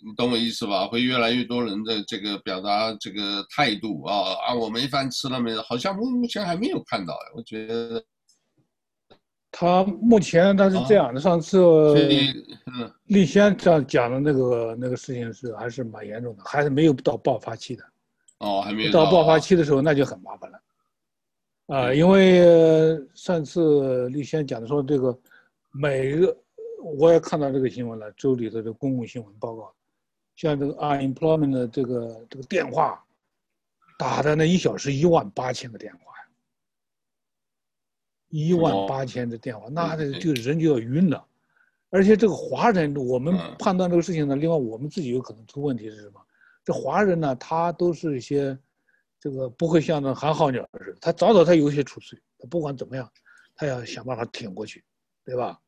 [0.03, 0.87] 你懂我意思吧？
[0.87, 4.55] 会越来越多人的这个表达这个态度啊啊！
[4.55, 5.63] 我没饭吃了没有？
[5.65, 7.15] 好像目目前还没有看到。
[7.37, 8.03] 我觉得
[9.51, 11.21] 他目前他是这样的。
[11.21, 17.85] 啊、上次嗯立先这样讲的那个那个事情是还是蛮严重的，还是没有到爆发期的。
[18.39, 20.61] 哦，还没有到，到爆发期的时候，那就很麻烦了。
[21.67, 25.19] 啊，因为上次立先讲的说这个。
[25.71, 26.35] 每个
[26.83, 29.71] 我也看到这个新闻了，州里头的这公共新闻报告，
[30.35, 33.05] 像这个 unemployment 的这个这个电话，
[33.99, 36.08] 打的那一小时一万八千个电话，
[38.29, 41.25] 一万八千的电话，那这个人就要晕了。
[41.91, 46.21] 而且这个华人，我们判断这个事情呢，另外我们自己有可能出问题是什么？
[46.65, 48.59] 这华人呢，他都是一些
[49.19, 53.11] 这个不会像那寒号鸟似的，他早早他有一些储蓄，他不管怎么样，
[53.57, 54.85] 他要想办法挺过去。
[55.25, 55.61] 对吧？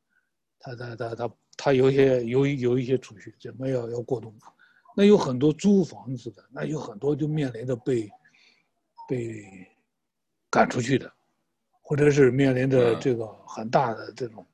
[0.58, 4.34] 他他他他他有一些有有一些储蓄，怎么要要过冬？
[4.96, 8.10] 那有很多租房子的，那有很多就面临着被
[9.06, 9.44] 被
[10.48, 11.12] 赶出去的，
[11.90, 14.46] 或者是面临着这个很大的这种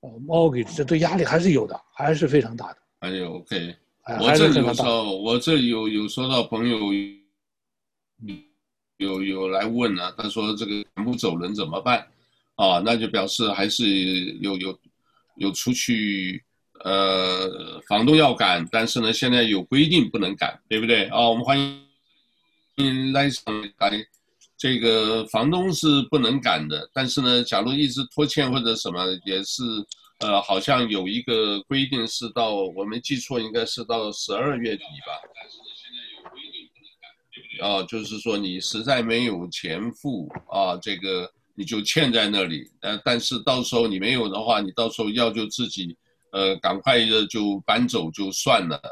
[0.00, 2.76] 呃 mortgage，这对压力还是有的，还是非常大的。
[3.00, 3.74] 还有 OK，
[4.20, 6.78] 我这有时候我这有有收到朋友
[8.98, 12.06] 有有来问啊，他说这个赶不走人怎么办？
[12.56, 13.88] 啊，那就表示还是
[14.42, 14.78] 有有
[15.36, 16.44] 有出去，
[16.84, 21.06] 呃，房东要赶，但是呢，现在有规定不能赶，对不对？
[21.06, 21.58] 啊，我们欢
[22.76, 23.42] 迎来上
[23.78, 24.06] 来，
[24.64, 29.62] 这个房东是不能赶的，但是呢，假如一直拖欠或者什么，也是，
[30.20, 35.20] 呃，好像有一个规定是到，我没记错，应该是到十二月底吧。
[35.34, 37.82] 但是呢，现在有规定不能赶？
[37.82, 41.30] 啊，就是说你实在没有钱付啊，这个。
[41.56, 45.96] 你就欠在那里，呃，但是到时候你没有的话，你到时候要就自己，
[46.32, 48.82] 呃，赶快的就搬走就算了。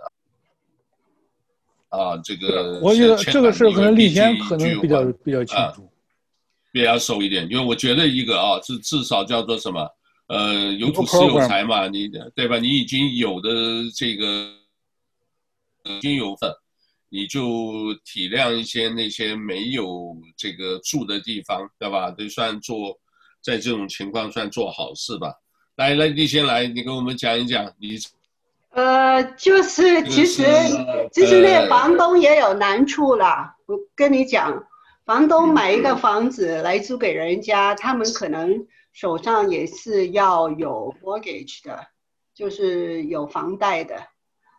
[1.93, 5.87] 啊，这个我觉得这个事可能立先可能比较比较清楚，
[6.73, 9.87] 比较熟一点，因为我觉得一个啊，至至少叫做什么，
[10.29, 12.59] 呃，有土是有财嘛，你对吧？
[12.59, 13.51] 你已经有的
[13.95, 14.49] 这个，
[15.85, 16.51] 已经有份。
[17.11, 22.11] 你就体谅一些那些没有这个住的地方，对吧？
[22.13, 22.99] 就算做，
[23.43, 25.31] 在这种情况算做好事吧。
[25.77, 27.99] 来来，你先来，你跟我们讲一讲你。
[28.73, 30.43] 呃，就是其实
[31.13, 33.55] 其实那个房东也有难处了。
[33.67, 34.65] 我跟你讲，
[35.05, 41.87] 房东买一个房子来租给人家，他们可能手上也是要有 mortgage 的，
[42.35, 43.95] 就是有房贷的。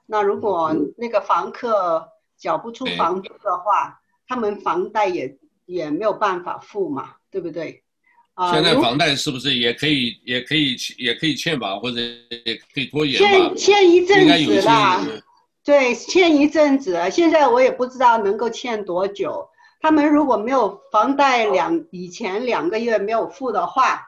[0.05, 7.83] 那如果那个房客，缴不出房租的话，他们房贷也也没有办法付嘛，对不对？
[8.35, 15.05] 啊，现在房贷是不是也可以也可以也可以欠吧，或者也可以拖延欠欠一阵子啦，
[15.63, 16.99] 对，欠一阵子。
[17.11, 19.47] 现在我也不知道能够欠多久。
[19.79, 24.01] 他们如果没有房贷两以前两个月没有付的话，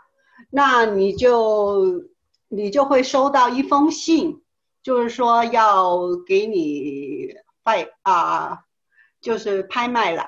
[0.50, 2.04] 那你就
[2.48, 4.42] 你就会收到一封信，
[4.82, 7.28] 就是说要给你。
[7.64, 8.60] 哎啊，
[9.20, 10.24] 就是拍卖了。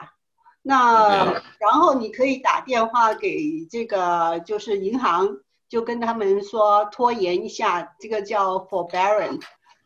[0.67, 5.37] 那然后你可以打电话给这个就是银行，
[5.69, 9.43] 就跟他们说拖延一下，这个叫 forbearance。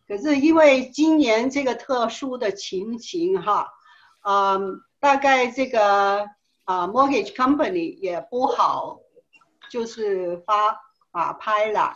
[0.07, 3.67] 可是因为今年这个特殊的情形哈，
[4.23, 6.25] 嗯，大概这个
[6.65, 8.97] 啊 mortgage company 也不好，
[9.69, 11.93] 就是发法拍了，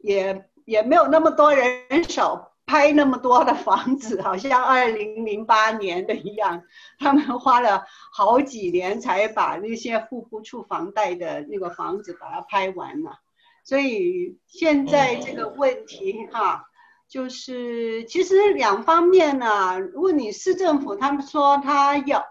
[0.00, 6.62] 也也没有那么多人手拍那么多的房子， 好像二零零八年的一样，
[6.98, 13.18] 他们花了好几年才把那些付不出房贷的那个房子把它拍完了，
[13.64, 16.66] 所以现在这个问题哈。
[17.08, 22.22] 就是其实两方面呢，如果你市政府他们说他要，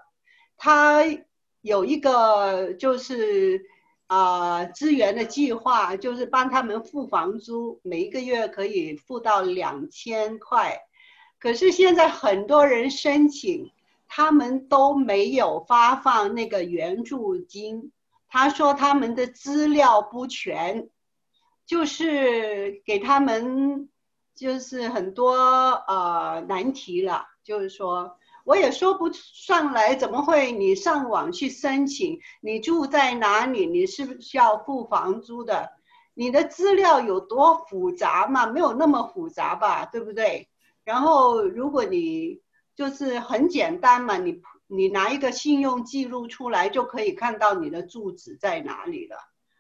[0.56, 1.04] 他
[1.62, 3.60] 有一个就是
[4.08, 10.82] 啊、呃、资源的计划，就是帮他们付房租，每一个月可以付到两千块。
[11.40, 13.72] 可是现在很多人申请，
[14.08, 17.92] 他们都没有发放那个援助金。
[18.28, 20.90] 他说他们的资料不全，
[21.66, 23.90] 就是给他们。
[24.38, 25.34] 就是很多
[25.88, 32.22] 呃难题了，就是说我也说不上来，怎么会你上网去申请？
[32.40, 33.66] 你住在哪里？
[33.66, 35.72] 你是不是要付房租的？
[36.14, 38.48] 你的资料有多复杂嘛？
[38.48, 40.48] 没有那么复杂吧，对不对？
[40.86, 42.40] 然后如果你
[42.74, 49.18] 就是很简单嘛，你你拿一个信用记录出来就可以看到你的住址在哪里了。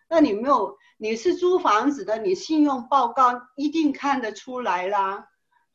[0.07, 5.27] 那你没有，你是租房子的，你信用报告一定看得出来啦。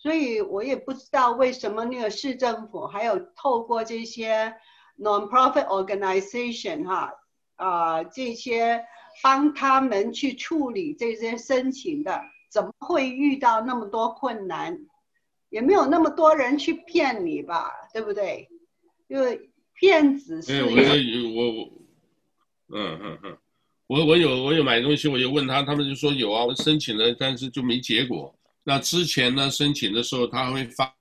[0.02, 4.52] 所以我也不知道为什么那个市政府还有透过这些
[4.98, 7.12] non-profit organization 哈
[7.54, 8.84] 啊、呃、这些
[9.22, 14.76] 帮他们去处理这些申请的，怎么会遇到那么多困难？
[15.50, 18.48] 也没有那么多人去骗你吧，对不对？
[19.06, 20.64] 因为骗子是。
[20.64, 21.70] 我我我，
[22.74, 23.38] 嗯嗯嗯。
[23.86, 28.34] 我我有我有买东西，我就问他，他们就说有啊，我申请了，但是就没结果。
[28.64, 30.94] 那之前呢，申请的时候他会发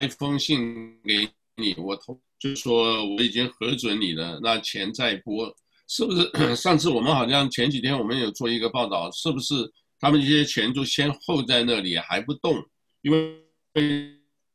[0.00, 5.54] 一封信给你，我投就说我已经核准你了，那钱再拨，
[5.88, 6.56] 是不是？
[6.56, 9.54] 上次我们好像前几天我们有做一个报道，是不是
[9.98, 12.62] 他们这些钱就先候在那里还不动？
[13.02, 13.36] 因为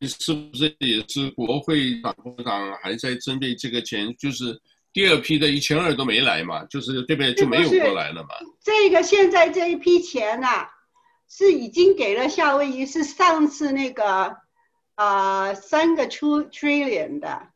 [0.01, 4.59] 是不是也是国会党部长还在针对这个钱，就是。
[4.93, 8.29] 第二批的一千二都没来嘛，就是这边就没有过来了嘛。
[8.63, 10.67] 这个现在这一批钱呐、啊，
[11.29, 14.37] 是已经给了夏威夷，是上次那个
[14.95, 17.47] 啊、呃、三个 two trillion 的。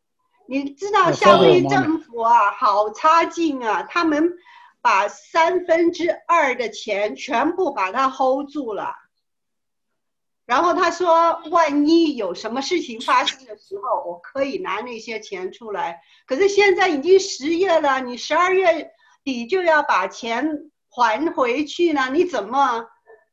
[0.47, 4.33] 你知道夏威夷政府啊，好差劲啊，他们
[4.81, 8.95] 把三分之二的钱全部把它 hold 住了。
[10.45, 16.01] 然后他说，万一有什么事情发生的时候，我可以拿那些钱出来。
[16.25, 18.91] 可是现在已经十月了，你十二月
[19.23, 22.09] 底就要把钱还回去呢？
[22.11, 22.85] 你怎么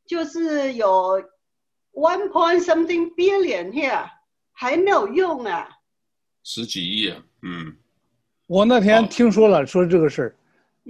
[0.09, 1.23] 就是有
[1.93, 4.11] one point something billion here
[4.51, 5.69] 还没有用啊？
[6.43, 7.77] 十几亿啊，嗯。
[8.47, 10.35] 我那天听说了，说这个事儿，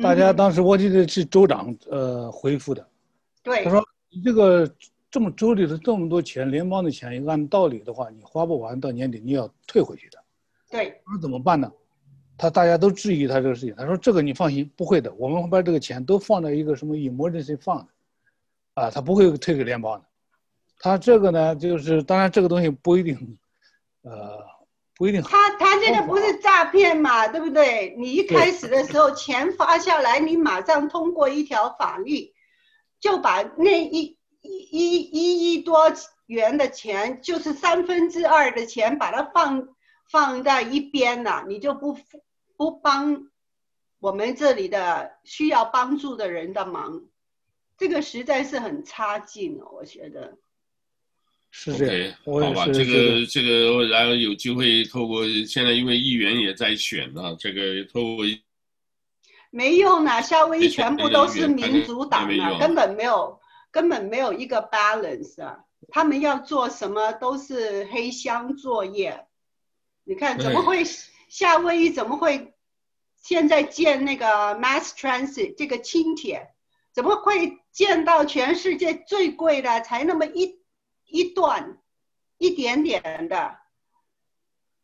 [0.01, 2.89] 大家当时我记得是州长呃回复的，
[3.43, 4.73] 对，他说你这个。
[5.11, 10.19] 这么州里的这么多钱，联邦的钱，按道理的话，你花不完到年底你要退回去的。
[10.71, 11.73] 对，那怎么办呢？
[12.37, 13.75] 他大家都质疑他这个事情。
[13.75, 17.87] 他说：“这个你放心，不会的，我们会把这个钱都放在一个什么 emergency fund，
[18.79, 20.07] 啊，他不会退给联邦的。
[20.81, 23.39] 他这个呢，就是当然这个东西不一定，
[24.03, 24.39] 呃，
[24.97, 25.23] 不一定。
[25.23, 27.95] 他他这个不是诈骗嘛，对不对？
[27.99, 32.33] 你一开始的时候钱发下来，你马上通过一条法律，
[33.01, 34.17] 就把那一。
[34.41, 35.93] 一一一亿多
[36.27, 39.69] 元的钱，就是三分之二的钱，把它放
[40.13, 41.99] 放在一边了，你就不
[42.57, 43.27] 不帮
[43.99, 47.03] 我们这里的需要帮助的人的忙，
[47.79, 50.37] 这个实在是很差劲哦，我觉得。
[51.51, 58.27] 是这样，okay, 好吧，这个这个，然后有机会透过现在因为议员也在选呢，这个透过。
[59.51, 63.41] 没用啊，夏威夷全部都是民主党啊，根本没有。
[63.71, 65.59] 根本没有一个 balance 啊！
[65.89, 69.27] 他们要做什么都是黑箱作业。
[70.05, 70.85] 你看怎么会
[71.29, 72.55] 夏威夷怎么会
[73.23, 74.27] 现在建那个
[74.59, 76.49] mass transit 这个轻铁，
[76.99, 80.59] 怎么会建到全世界最贵的才那么一
[81.07, 81.79] 一段
[82.39, 83.57] 一点点的？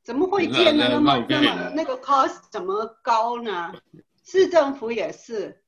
[0.05, 3.73] 怎么会建的那么那么那个 cost 怎么高呢？
[4.25, 5.61] 市政府也是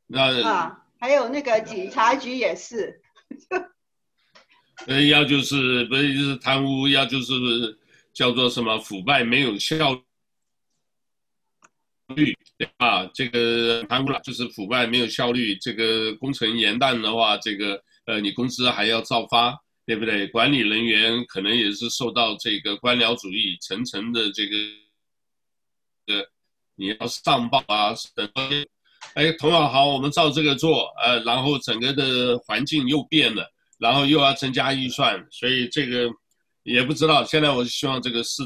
[0.44, 3.02] 啊，还有那个警察局也是。
[4.86, 7.76] 呃，要就是不是就是贪污，要就是
[8.12, 10.00] 叫做什么腐败没有效
[12.14, 12.38] 率
[12.78, 19.54] 啊，这个贪污了就是腐败没有效率，这个工程延宕的话，这个呃你工资还要照发，
[19.84, 20.26] 对不对？
[20.28, 24.56] 管理人员可能也是受到这个官僚主义层层的这个
[26.06, 26.26] 呃
[26.76, 28.30] 你要上报啊等。
[29.14, 33.48] 哎，同样好，我们照这个做，呃，然后整个的环境又变了，
[33.78, 36.10] 然后又要增加预算，所以这个
[36.64, 37.24] 也不知道。
[37.24, 38.42] 现在我希望这个是，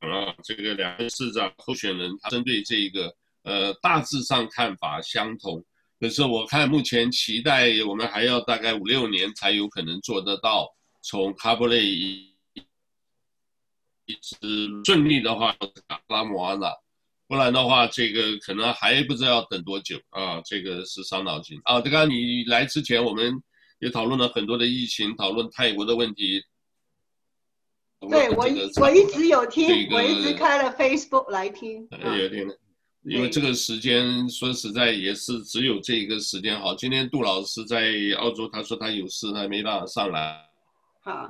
[0.00, 5.64] 啊，这个两个市长候选人他针对这一个，呃，大致上看法相同，
[5.98, 10.68] 可是我看目前期待我们还要大概五六年才有可能做得到，
[11.02, 12.34] 从卡布雷一
[14.06, 15.54] 一直顺利的话，
[16.08, 16.72] 拉姆安娜。
[17.26, 20.40] 不然的话，这个可能还不知道要等多久啊！
[20.46, 21.78] 这个是伤脑筋啊。
[21.78, 23.34] 刚刚你来之前，我们
[23.80, 26.42] 也讨论了很多的疫情，讨论泰国的问题。
[28.00, 28.46] 对我，
[28.80, 31.88] 我一直有听，这个、我一直开了 Facebook 来听。
[31.90, 32.48] 有听，
[33.02, 36.74] 因为这个时间说实在也是只有这一个时间好。
[36.74, 40.36] 今天杜老师在澳洲，他说他有事，他没办法上来。
[41.00, 41.28] 好。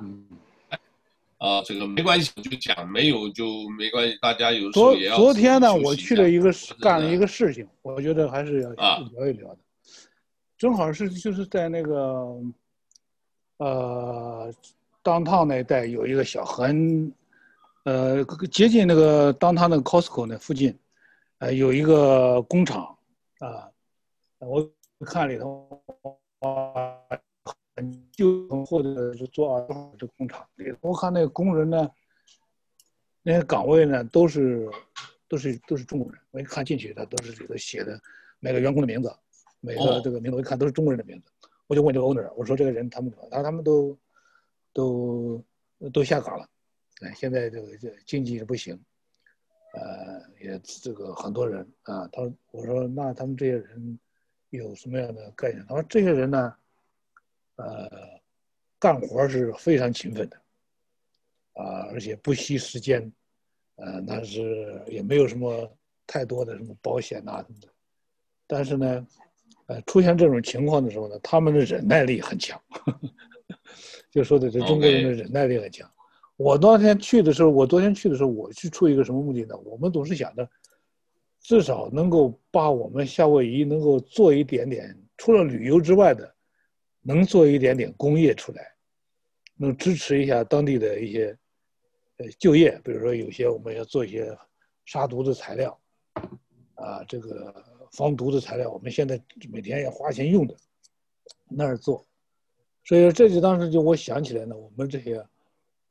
[1.39, 5.15] 啊，这个没关系，就讲没有就没关系，大家有时候也要。
[5.15, 6.51] 昨昨天呢，我去了一个
[6.81, 9.53] 干了一个事情，我觉得还是要聊一聊的。
[9.53, 9.57] 啊、
[10.57, 12.35] 正好是就是在那个，
[13.57, 14.53] 呃
[15.09, 17.11] ，downtown 那一带有一个小很，
[17.83, 20.77] 呃，接近那个 downtown 那个 Costco 那附近，
[21.39, 22.97] 呃，有一个工厂，
[23.39, 23.69] 啊，
[24.39, 24.69] 我
[25.05, 25.81] 看里头
[26.39, 26.95] 啊。
[28.11, 31.89] 就或者是做二号的工厂里，我看那个工人呢，
[33.23, 34.69] 那些岗位呢都是
[35.29, 36.19] 都是都是中国人。
[36.31, 37.97] 我一看进去，他都是里头写的
[38.41, 39.09] 每个员工的名字，
[39.61, 41.31] 每个这个名字我一看都是中国人的名字。
[41.67, 43.97] 我就问这个 owner，我说这个人他们他他们都
[44.73, 45.43] 都
[45.91, 46.49] 都下岗了，
[47.01, 48.79] 哎，现在这个这经济也不行，
[49.73, 53.99] 呃，也这个很多人啊，他我说那他们这些人
[54.49, 55.65] 有什么样的概念？
[55.67, 56.55] 他说这些人呢。
[57.61, 57.89] 呃，
[58.79, 60.37] 干活是非常勤奋的，
[61.61, 63.11] 啊，而且不惜时间，
[63.75, 65.69] 呃，但是也没有什么
[66.07, 67.67] 太多的什么保险啊什么的，
[68.47, 69.05] 但是呢，
[69.65, 72.57] 呃，出现这种情况的时候呢，他们的忍耐力很强，
[74.11, 75.89] 就说的这中国人的忍耐力很强。
[76.37, 79.57] 我当天去的时候，我昨天去的时候，我去出一个什么目的呢？
[79.65, 80.49] 我们总是想着，
[81.41, 86.35] 至少能够把我们夏威夷能够做一点点，除了旅游之外的。
[87.01, 88.73] 能做一点点工业出来，
[89.55, 91.35] 能支持一下当地的一些
[92.17, 94.37] 呃就业，比如说有些我们要做一些
[94.85, 95.79] 杀毒的材料，
[96.75, 97.55] 啊，这个
[97.93, 99.19] 防毒的材料，我们现在
[99.49, 100.53] 每天要花钱用的，
[101.47, 102.05] 那儿做，
[102.89, 105.23] 所以这就当时就我想起来呢，我们这些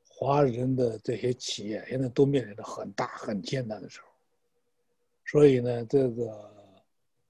[0.09, 4.09] 华人的这些企业现在都面临着很大很艰难的时候，
[5.25, 6.53] 所以呢，这个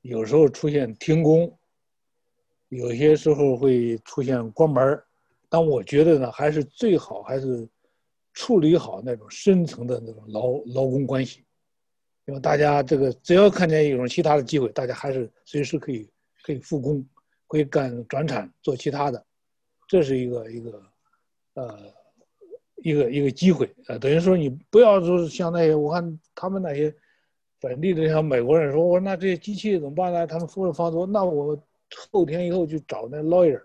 [0.01, 1.55] 有时候出现停工。
[2.71, 4.99] 有些时候会出现关门，
[5.51, 7.69] 但我觉得呢，还是最好还是
[8.33, 11.45] 处理好那种深层的那种劳劳工关系，
[12.25, 16.09] 因为大家这个只要看见有种其他的机会，大家还是随时可以
[16.43, 17.07] 可以复工，
[17.47, 19.25] 可以干转产做其他的，
[19.89, 20.83] 这是一个一个
[21.55, 21.79] 呃
[22.77, 26.95] 一个一个机会啊，等于说你不要说像那些我看他们那些
[27.59, 30.25] 本地的像美国人说，我说那这些机器怎么办呢？
[30.25, 31.61] 他们付了房租，那我。
[32.13, 33.65] 后天以后去找那 lawyer，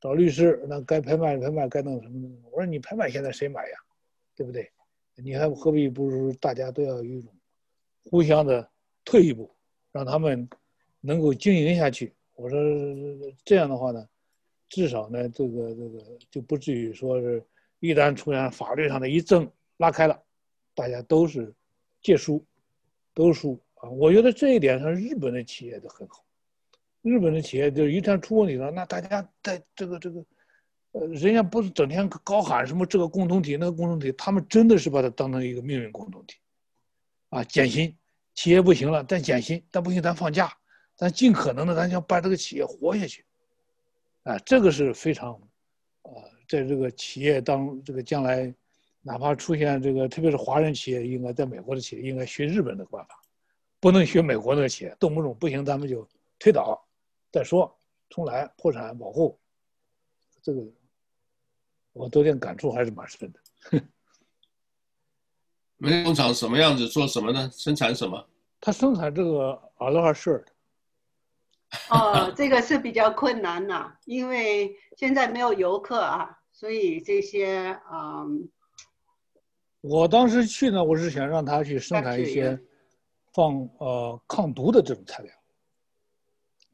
[0.00, 2.28] 找律师，那该拍卖拍卖，该弄什么？
[2.50, 3.76] 我说你拍卖现在谁买呀？
[4.34, 4.68] 对不对？
[5.14, 7.32] 你还何必不如大家都要有一种
[8.10, 8.68] 互相的
[9.04, 9.48] 退一步，
[9.92, 10.48] 让他们
[11.00, 12.12] 能够经营下去。
[12.34, 12.58] 我说
[13.44, 14.04] 这样的话呢，
[14.68, 17.44] 至少呢，这个这个就不至于说是
[17.80, 20.20] 一旦出现法律上的一争拉开了，
[20.74, 21.52] 大家都是
[22.02, 22.44] 借输，
[23.12, 23.88] 都输啊！
[23.90, 26.24] 我觉得这一点上，日本的企业都很好。
[27.02, 30.24] 日本的企业就是一旦出问题了，那大家在这个这个，
[30.92, 36.36] 呃，人家不是整天高喊什么这个共同体那个共同体，他们真的是把它当成一个命运共同体，
[37.28, 37.94] 啊，减薪，
[38.34, 40.50] 企业不行了，但减薪，但不行咱放假，
[40.96, 43.24] 咱尽可能的咱想把这个企业活下去，
[44.24, 45.32] 啊，这个是非常，
[46.02, 46.12] 呃，
[46.48, 48.52] 在这个企业当这个将来，
[49.02, 53.22] 哪怕出现这个，特别是华人企业，应该在美国的企业应该学日本的办法，
[53.80, 56.08] 不能学美国那个企业，动不动不行咱们就
[56.38, 56.82] 推倒。
[57.30, 57.76] 再说，
[58.08, 59.38] 重来破产保护，
[60.42, 60.62] 这个
[61.92, 63.82] 我昨天感触还是蛮深的。
[65.76, 66.88] 煤工厂什么样子？
[66.88, 67.50] 做什么呢？
[67.52, 68.26] 生产什么？
[68.58, 70.44] 他生产这个阿罗哈 shirt。
[71.90, 78.48] 哦，这个是比较困难的，因为现在没有游客啊，所以这些嗯
[79.80, 82.58] 我当时去呢，我是想让他去生产一些
[83.32, 85.32] 放呃抗毒的这种材料，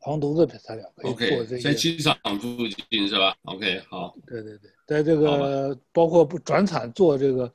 [0.00, 1.60] 防毒的材料可以做这些。
[1.60, 4.14] 在机场附近是吧？OK，好。
[4.26, 7.52] 对对对，在这个包括不转产做这个，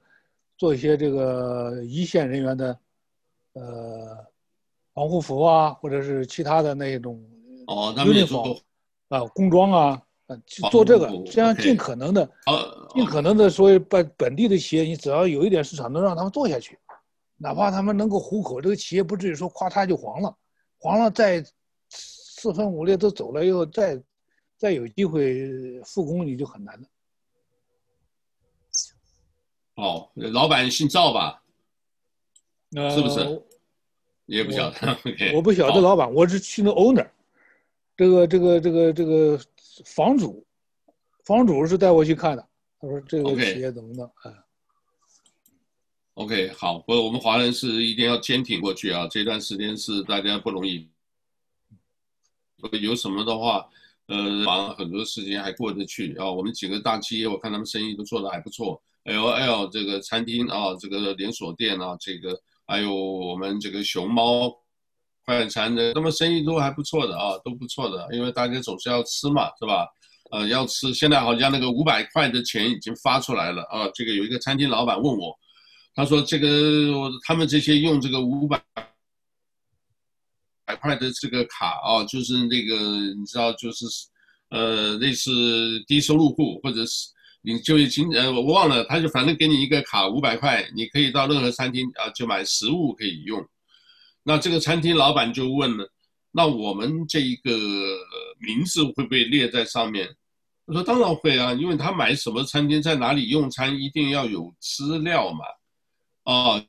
[0.58, 2.80] 做一些这个一线人员的
[3.54, 4.26] 呃
[4.93, 7.24] 防护服啊，或者是其他的那种
[7.68, 8.59] 哦，他们也做
[9.09, 10.01] 啊工装啊。
[10.72, 12.28] 做这个，这样尽可能的，
[12.95, 16.80] 尽可能的，所以本本地的企业，你只要有一点市场，能让他们做下去，
[17.38, 20.36] 哪怕他们能够糊口，这个企业不至于说咔嚓就黄了，
[20.80, 21.45] 黄了再
[21.89, 24.01] 四分五裂都走了以后，再
[24.57, 26.88] 再有机会复工，你就很难了。
[29.76, 31.43] 哦，老板姓赵吧？
[32.76, 33.43] 呃，是不是？
[34.26, 34.97] 也不晓得。
[35.34, 37.07] 我，我不晓得老板，我是去那 owner，
[37.98, 39.39] 这个这个这个这个。
[39.84, 40.48] 房主，
[41.26, 42.48] 房主是带我去看的。
[42.80, 44.34] 他说：“这个企业怎么弄？”哎
[46.14, 49.06] ，OK，好，不，我们华人是一定要坚挺过去啊！
[49.12, 50.89] 这段时间是大家不容易。
[52.80, 53.68] 有什么的话，
[54.06, 54.16] 呃，
[54.46, 56.32] 忙很多事情还过得去啊。
[56.32, 58.82] 我们几个大企业，我看他们生意都做得还不错。
[59.04, 64.58] LL 这个餐厅啊，这个连锁店啊，这个还有我们这个熊猫。
[65.26, 69.88] 快餐的，那么生意都还不错的啊，都不错的，因为大家总是要吃嘛，是吧？
[70.32, 70.93] 呃，要吃。
[70.93, 73.89] 现在好像那个五百块的钱已经发出来了啊。
[73.93, 75.36] 这个有一个餐厅老板问我，
[75.95, 78.61] 他说这个他们这些用这个五百
[80.65, 82.76] 百块的这个卡啊，就是那个
[83.15, 83.86] 你知道，就是
[84.49, 87.09] 呃类似低收入户或者是
[87.41, 93.43] 你就已经呃我忘了，他就反正给你一个卡五百块，你可以到任何餐厅啊就买食物可以用。
[94.28, 95.88] 那这个餐厅老板就问了，
[96.32, 97.51] 那我们这一个
[98.39, 100.09] 名字会不会列在上面？
[100.65, 105.45] 我说当然会啊，因为他买什么餐厅在哪里用餐，一定要有资料嘛，
[106.23, 106.65] 啊，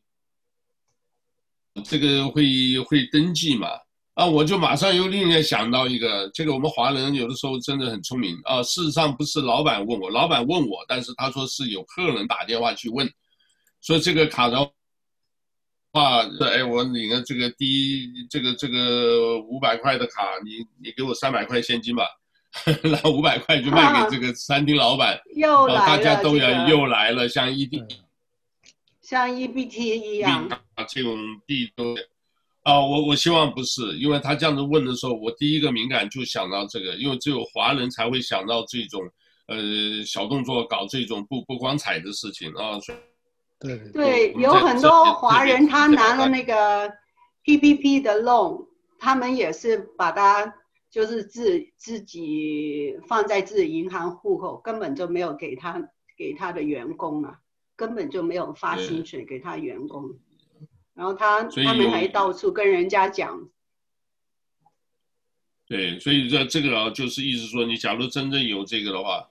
[1.83, 3.69] 这个会会登记嘛，
[4.13, 8.63] 啊，我就马上又另外想到一个，这个我们华人有的时候真的很聪明啊。
[8.63, 13.11] 事实上不是老板问我，老板问我，但是他说是有客人打电话去问，
[13.81, 14.71] 说这个卡的。
[15.97, 16.21] 话，
[16.53, 22.05] 哎，我领了这个第一，这个这个五百块的卡，你你给我三百块现金吧，
[22.83, 27.83] 然后五百块就卖给这个餐厅老板，又来了，大家都要又来了，像 ED，
[29.01, 31.17] 像 EBT 一样，啊，这种
[31.47, 31.95] 地都，
[32.63, 39.01] 啊，我我希望不是，因为他这样子问的时候，我第一个敏感就想到这个，因为只有华人才会想到这种，
[39.47, 42.79] 呃，小动作搞这种不不光彩的事情啊。
[43.59, 46.93] 对对，有很多华人他拿了那个
[47.45, 48.67] PPP 的 loan，
[48.99, 50.55] 他们也是把它
[50.91, 55.89] 就是自自己放在自己银行户口，根本就没有给他
[56.19, 57.39] 给他的员工啊，
[57.77, 60.19] 根本就没有发薪水给他员工，
[60.95, 63.49] 然后他他们还到处跟人家讲。
[65.67, 69.31] 对，所以这这个啊，就是意思说，你假如真正有这个的话。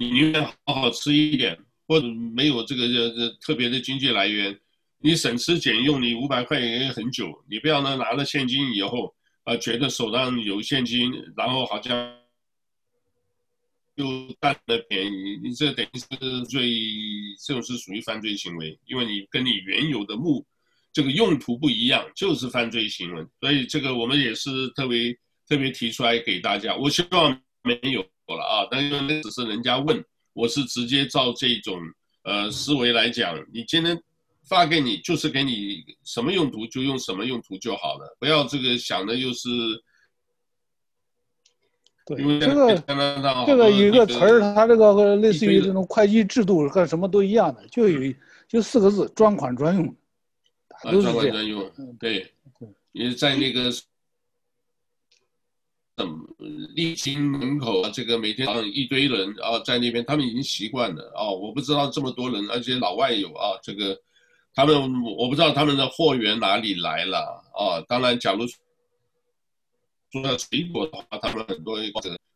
[0.00, 1.54] 你宁愿好好吃一点，
[1.86, 4.58] 或者没有这个这这特别的经济来源，
[4.98, 7.30] 你省吃俭用，你五百块也很久。
[7.50, 12.16] 你不要呢拿了现金以后，啊、觉得手上有现金，然后好像
[13.96, 14.06] 又
[14.40, 16.70] 占了便宜，你这等于是罪，
[17.46, 20.42] 这种是属于犯罪行为，因为你跟你原有的目
[20.94, 23.22] 这个用途不一样，就是犯罪行为。
[23.38, 25.14] 所以这个我们也是特别
[25.46, 26.74] 特别提出来给大家。
[26.74, 28.02] 我希望没有。
[28.36, 31.78] 了啊，但是那只是人家问，我是直接照这种
[32.22, 34.00] 呃思维来讲，你今天
[34.44, 39.48] 发给你就是给你什么用途就用什么用途就好了，不要这个想的又是。
[42.06, 42.76] 对，这个
[43.46, 48.12] 这个有一个词儿，它这个类似于这种会计制度和什么都一样的，就有
[48.48, 49.86] 就四个字：专款专用。
[50.68, 51.70] 啊，专款专用，
[52.00, 52.32] 对，
[52.92, 53.70] 因为在那个。
[56.74, 61.30] 丽晶门口啊，这个每天一堆人啊，在那边，他们已经习惯了啊。
[61.30, 63.98] 我不知道这么多人，而且老外有啊，这个
[64.54, 67.80] 他们我不知道他们的货源哪里来了啊。
[67.88, 68.58] 当然，假如说
[70.24, 71.78] 要水果的话，他们很多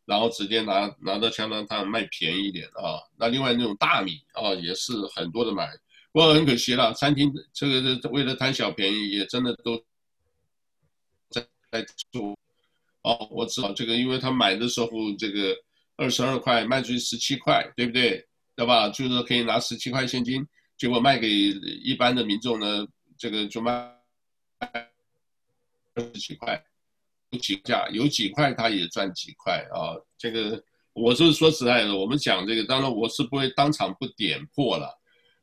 [0.07, 3.01] 然后直接拿拿到香港他们卖便宜一点啊。
[3.16, 5.69] 那另外那种大米啊，也是很多的买。
[6.12, 9.77] 不过很可惜了，餐厅这个为了贪小便宜，也真的都
[11.31, 12.36] 在在做。
[13.05, 15.55] 哦，我知道这个，因为他买的时候这个
[15.97, 18.27] 二十二块卖出去十七块，对不对？
[18.57, 18.89] 对吧？
[18.89, 20.47] 就是可以拿十七块现金，
[20.79, 22.87] 结果卖给一般的民众呢，
[23.19, 23.73] 这个就卖
[25.93, 26.65] 二十几块，
[27.31, 29.99] 有几价有几块他也赚几块啊。
[30.17, 30.63] 这个
[30.93, 34.99] 我是说实在的，我们讲这个，当然我是不会当场不点破了。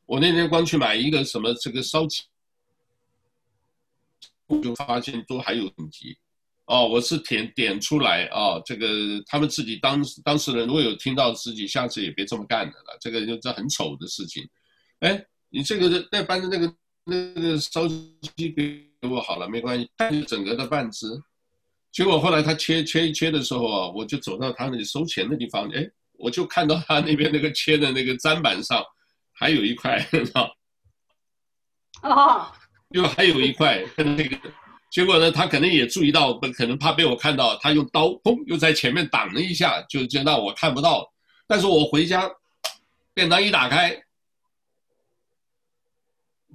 [0.06, 2.22] 我那天光去买一个什么这个烧鸡，
[4.46, 6.18] 我就发现都还有问题。
[6.66, 8.86] 哦，我是点点出来啊、哦，这个
[9.26, 12.96] 他们自己当当事人如果有听到自己，下次也别这么干的了。
[13.00, 14.48] 这个就这很丑的事情。
[15.00, 16.74] 哎，你这个那班的那个
[17.04, 21.06] 那个烧鸡给我好了，没关系，看整个的半只。
[21.90, 28.82] 结果后来他切切一切的时候啊，我就走到他那里收钱的地方，哎，我就看到他那边那个切的那个砧板上
[29.32, 29.98] 还有一块，
[32.00, 32.52] 啊，
[32.90, 34.38] 又还有一块跟那个，
[34.92, 41.10] 结果呢，他可能也注意到，可能怕被我看到，他用刀砰又在前面挡了一下，就就让我看不到。
[41.48, 42.30] 但是我回家，
[43.14, 44.00] 便当一打开，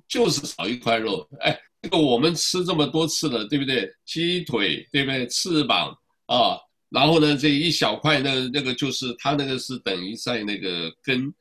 [0.08, 1.60] 就是少一块肉，哎。
[1.80, 3.88] 这个我们吃这么多次了，对不对？
[4.04, 5.28] 鸡腿，对不对？
[5.28, 5.96] 翅膀
[6.26, 6.58] 啊，
[6.90, 11.32] 然后呢，这一小块，那那个就是它那个是等于在那个跟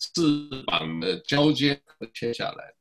[0.00, 0.20] 翅
[0.66, 1.80] 膀的交接
[2.12, 2.74] 切下来，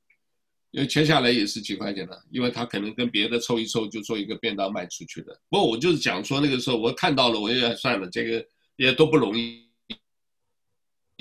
[0.73, 5.31] 因为切下来也是几块钱的，因为他可能跟别的凑一凑就做一个便当卖出去的。
[5.47, 8.43] 不过我就是讲说那个时候我看到了，我也算了，这个
[8.75, 9.63] 也都不容易。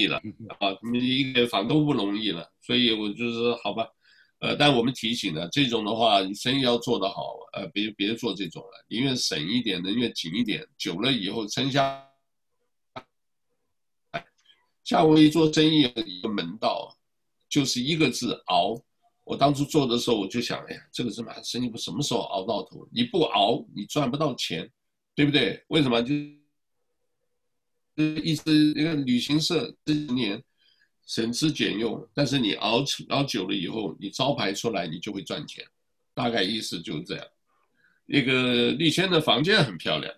[0.09, 0.17] 了
[0.59, 3.87] 啊，一个房都不容易了，所以我就是说好吧，
[4.41, 12.05] 呃，但我们提醒呢，这种的话，你生意要做得好，呃，别别做这种了，宁愿省一点，宁愿紧一点，久了以后撑下。
[14.83, 16.97] 夏威夷做生意的一个门道，
[17.49, 18.83] 就是一个字熬。
[19.25, 22.89] 我当初做的时候，我就想，哎呀，这个什么生意不什么时候熬到头？
[22.93, 24.69] 你不熬，你赚不到钱，
[25.15, 25.63] 对不对？
[25.69, 26.13] 为什么就？
[27.95, 30.43] 意思一个旅行社这几年
[31.05, 35.63] 省吃俭用，但是你熬熬久了以后，你招牌出来，你就会赚钱。
[36.15, 37.27] 大概意思就是这样。
[38.07, 40.15] 那个丽轩的房间很漂亮，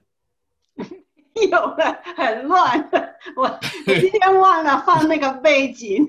[1.50, 2.88] 有了，很乱。
[3.36, 6.06] 我今天忘了放那个背景。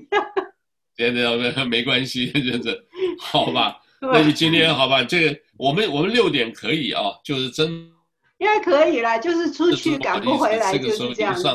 [0.94, 2.85] 别别别，没关系，就是
[3.18, 3.80] 好吧。
[4.00, 5.02] 那你今天好吧？
[5.02, 7.90] 这个我们我们六点可以啊，就是真。
[8.38, 11.48] 应该可以了，就是出去赶不回来，就是这样子。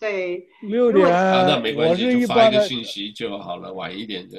[0.00, 4.36] 对，六点，那没关系，就发一个信息就好了，晚一点就。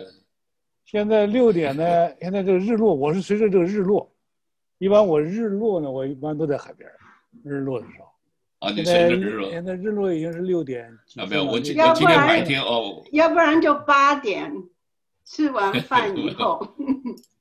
[0.84, 1.84] 现在六点呢，
[2.20, 4.14] 现在这个日落，我是随着这个日落。
[4.78, 6.90] 一般我日落呢，我一般都在海边。
[7.46, 8.68] 日落的时候。
[8.68, 9.50] 啊，你随着日落。
[9.50, 10.86] 现在日落已经是六点。
[11.16, 13.02] 啊，没有，我今天今天白天哦。
[13.14, 14.52] 要不然就八点，
[15.26, 16.76] 吃完饭以后。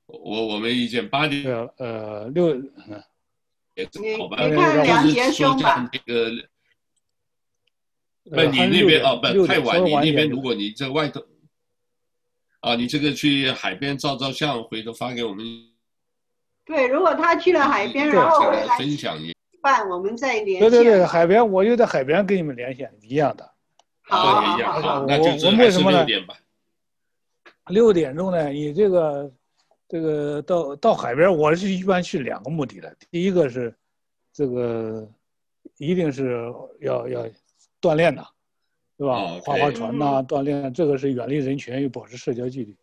[0.05, 1.45] 我我没意见，八点。
[1.77, 2.55] 呃，六。
[3.75, 5.89] 也正好吧，你看两节兄吧。
[5.91, 6.29] 这个，
[8.29, 9.83] 不，你那边哦，不太晚。
[9.83, 11.25] 你那边如果你在外头，
[12.59, 15.43] 啊，你这个去海边照照相，回头发给我们。
[16.65, 20.69] 对，如果他去了海边，然后回来分享一半，我们再联系。
[20.69, 23.51] 对对对，海边，我就在海边跟你们联系，一样的。
[24.03, 24.79] 好，一样。
[24.79, 26.05] 好，那我们为什么呢？
[27.67, 28.49] 六点钟呢？
[28.49, 29.31] 你这个。
[29.85, 32.95] 这个到到海边，我是一般去两个目的的。
[33.11, 33.71] 第一个是，
[34.31, 35.07] 这个
[35.77, 37.29] 一定是要要
[37.79, 38.25] 锻炼的，
[38.97, 39.13] 对吧？
[39.13, 42.75] 哦、划划船呐、啊，锻炼，这个是远离人群又保持社交距离。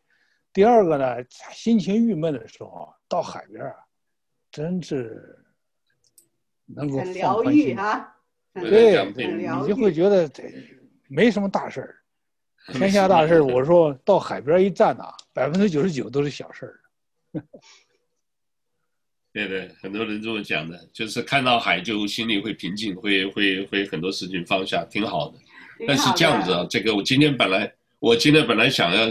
[0.52, 1.16] 第二个呢，
[1.50, 3.74] 心情郁闷的时候到海边啊，
[4.52, 5.36] 真是
[6.66, 8.14] 能够很疗愈啊。
[8.54, 10.44] 对，对你就会觉得这
[11.08, 11.99] 没什么大事儿，
[12.72, 16.80] 天下大事儿，我说到海边一站呐，百分之九十九都是小事儿。
[19.32, 25.38] 对对，很多人这么讲的，就是看到海就心里会平静，会会会很多事情放下，挺好的。
[25.86, 29.06] 但是这样子啊，这个我今天本来我今天本来想要，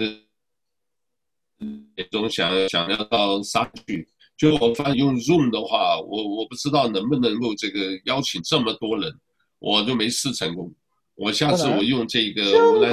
[2.11, 4.07] 总想想要到沙去，
[4.37, 9.11] 就我发现用 Zoom 的话，我我不知道能不能够这个邀请这么多人，
[9.59, 10.71] 我就没试成功。
[11.19, 12.41] 我下次我用这个，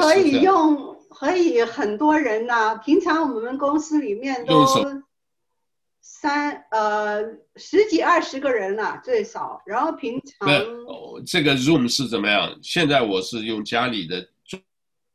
[0.00, 2.74] 可以用，可以很多人呐、啊。
[2.74, 4.66] 平常我们公司里面都。
[6.08, 7.20] 三呃
[7.56, 10.48] 十几二十个人了、啊、最少，然后平常
[11.26, 12.56] 这个 Zoom 是怎么样？
[12.62, 14.26] 现在我是用家里的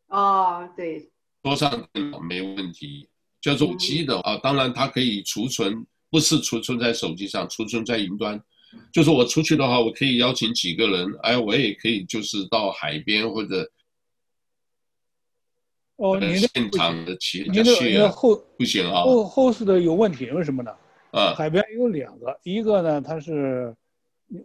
[0.09, 1.09] 哦，对，
[1.41, 3.07] 桌上电脑没问题，
[3.41, 8.41] 叫手机的啊，当然它可以储存，不是储存在手机上，储存在云端。
[8.91, 13.69] 就是我出去的话，我可以邀请几个人，哎，我也可以就是到海边或者
[15.97, 17.57] 哦，你的现场的企业你
[17.93, 20.71] 的后不行啊，后后视的有问题，为什么呢？
[21.11, 23.75] 啊，海边有两个，一个呢，它是，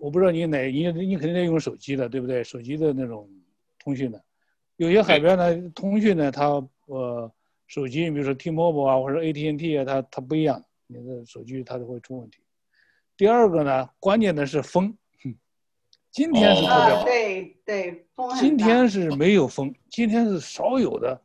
[0.01, 2.43] 我不知道你哪，你你肯定得用手机的，对不对？
[2.43, 3.31] 手机的那种
[3.79, 4.21] 通讯的，
[4.77, 6.45] 有些海边呢，通讯呢，它
[6.87, 7.33] 呃，
[7.69, 12.39] 手机，比如说 T-Mobile 啊，或者 AT&T 啊，它它不一样，你的手机它都会出问题。
[13.17, 14.97] 第二个呢，关键的是风，
[16.11, 17.01] 今天是特别好。
[17.01, 18.35] 哦、对对，风。
[18.37, 21.21] 今天是没有风，今天是少有的，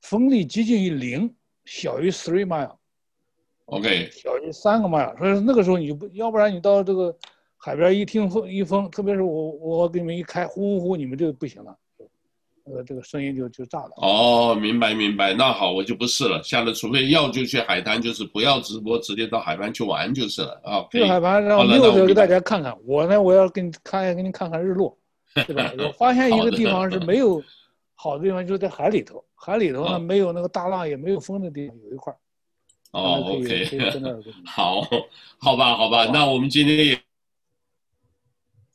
[0.00, 1.34] 风力接近于零，
[1.64, 2.76] 小于 three mile。
[3.66, 5.16] OK，小于三个 mile。
[5.16, 7.16] 所以那个时候你就不要不然你到这个
[7.56, 11.78] 海边一听风一风，特别是我我给你们一开呼呼呼，你们就不行了。
[12.64, 13.90] 呃，这个声音就就炸了。
[13.96, 16.40] 哦，明白明白，那好，我就不试了。
[16.42, 20.86] 下次除非要就去海滩，就是不要直播，直接到海滩去玩就是了啊。
[20.92, 22.72] 去海滩，让六哥给大家看看。
[22.86, 24.96] 我呢，我要给你看，给你看看日落，
[25.34, 25.72] 对吧？
[25.78, 27.42] 我发现一个地方是没有
[27.94, 29.24] 好的地方，就是在海里头。
[29.34, 32.14] 海里头呢，没有那个大浪，也没有风的地方，有一块。
[32.92, 33.66] 哦，OK。
[34.46, 34.82] 好，
[35.38, 37.00] 好吧，好吧，那我们今天也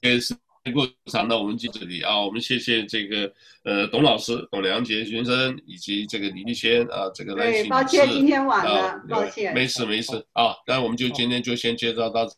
[0.02, 0.36] 也是。
[0.72, 3.32] 过长，那我们就这里啊，我们谢谢这个
[3.64, 7.70] 呃董老师董良杰先生以及这个李立先啊，这个来信。
[7.70, 9.54] 抱歉今天晚了，啊、抱歉。
[9.54, 12.34] 没事没事啊，那我们就今天就先介绍到这。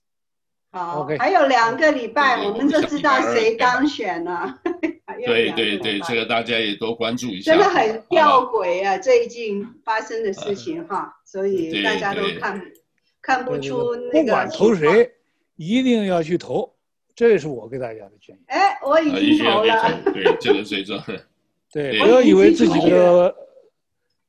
[0.71, 4.59] 好还有两个礼拜，我们就知道谁当选了。
[5.25, 7.51] 对对对，这个大家也多关注一下。
[7.51, 12.61] 真的很吊诡啊，最近发生的事情哈，所以大家都看
[13.19, 14.25] 看不出那个。
[14.25, 15.11] 不管投谁，
[15.55, 16.75] 一定要去投。
[17.19, 18.39] 这也是我给大家的建议。
[18.47, 19.73] 哎，我已经投了。
[19.75, 21.03] 啊、对，这个最重要。
[21.69, 23.35] 对，不要以为自己的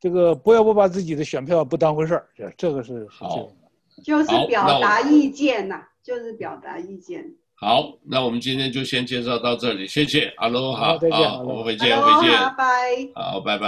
[0.01, 3.49] 这个，不要不把自己的选票不当回事儿，这这个是好。
[4.03, 7.25] 就是表达意见呐，就是表达意见。
[7.55, 10.33] 好，那我们今天就先介绍到这里，谢谢。
[10.37, 13.09] 哈喽，好，再见，我们回见，回见，拜拜。
[13.15, 13.59] 好，拜拜。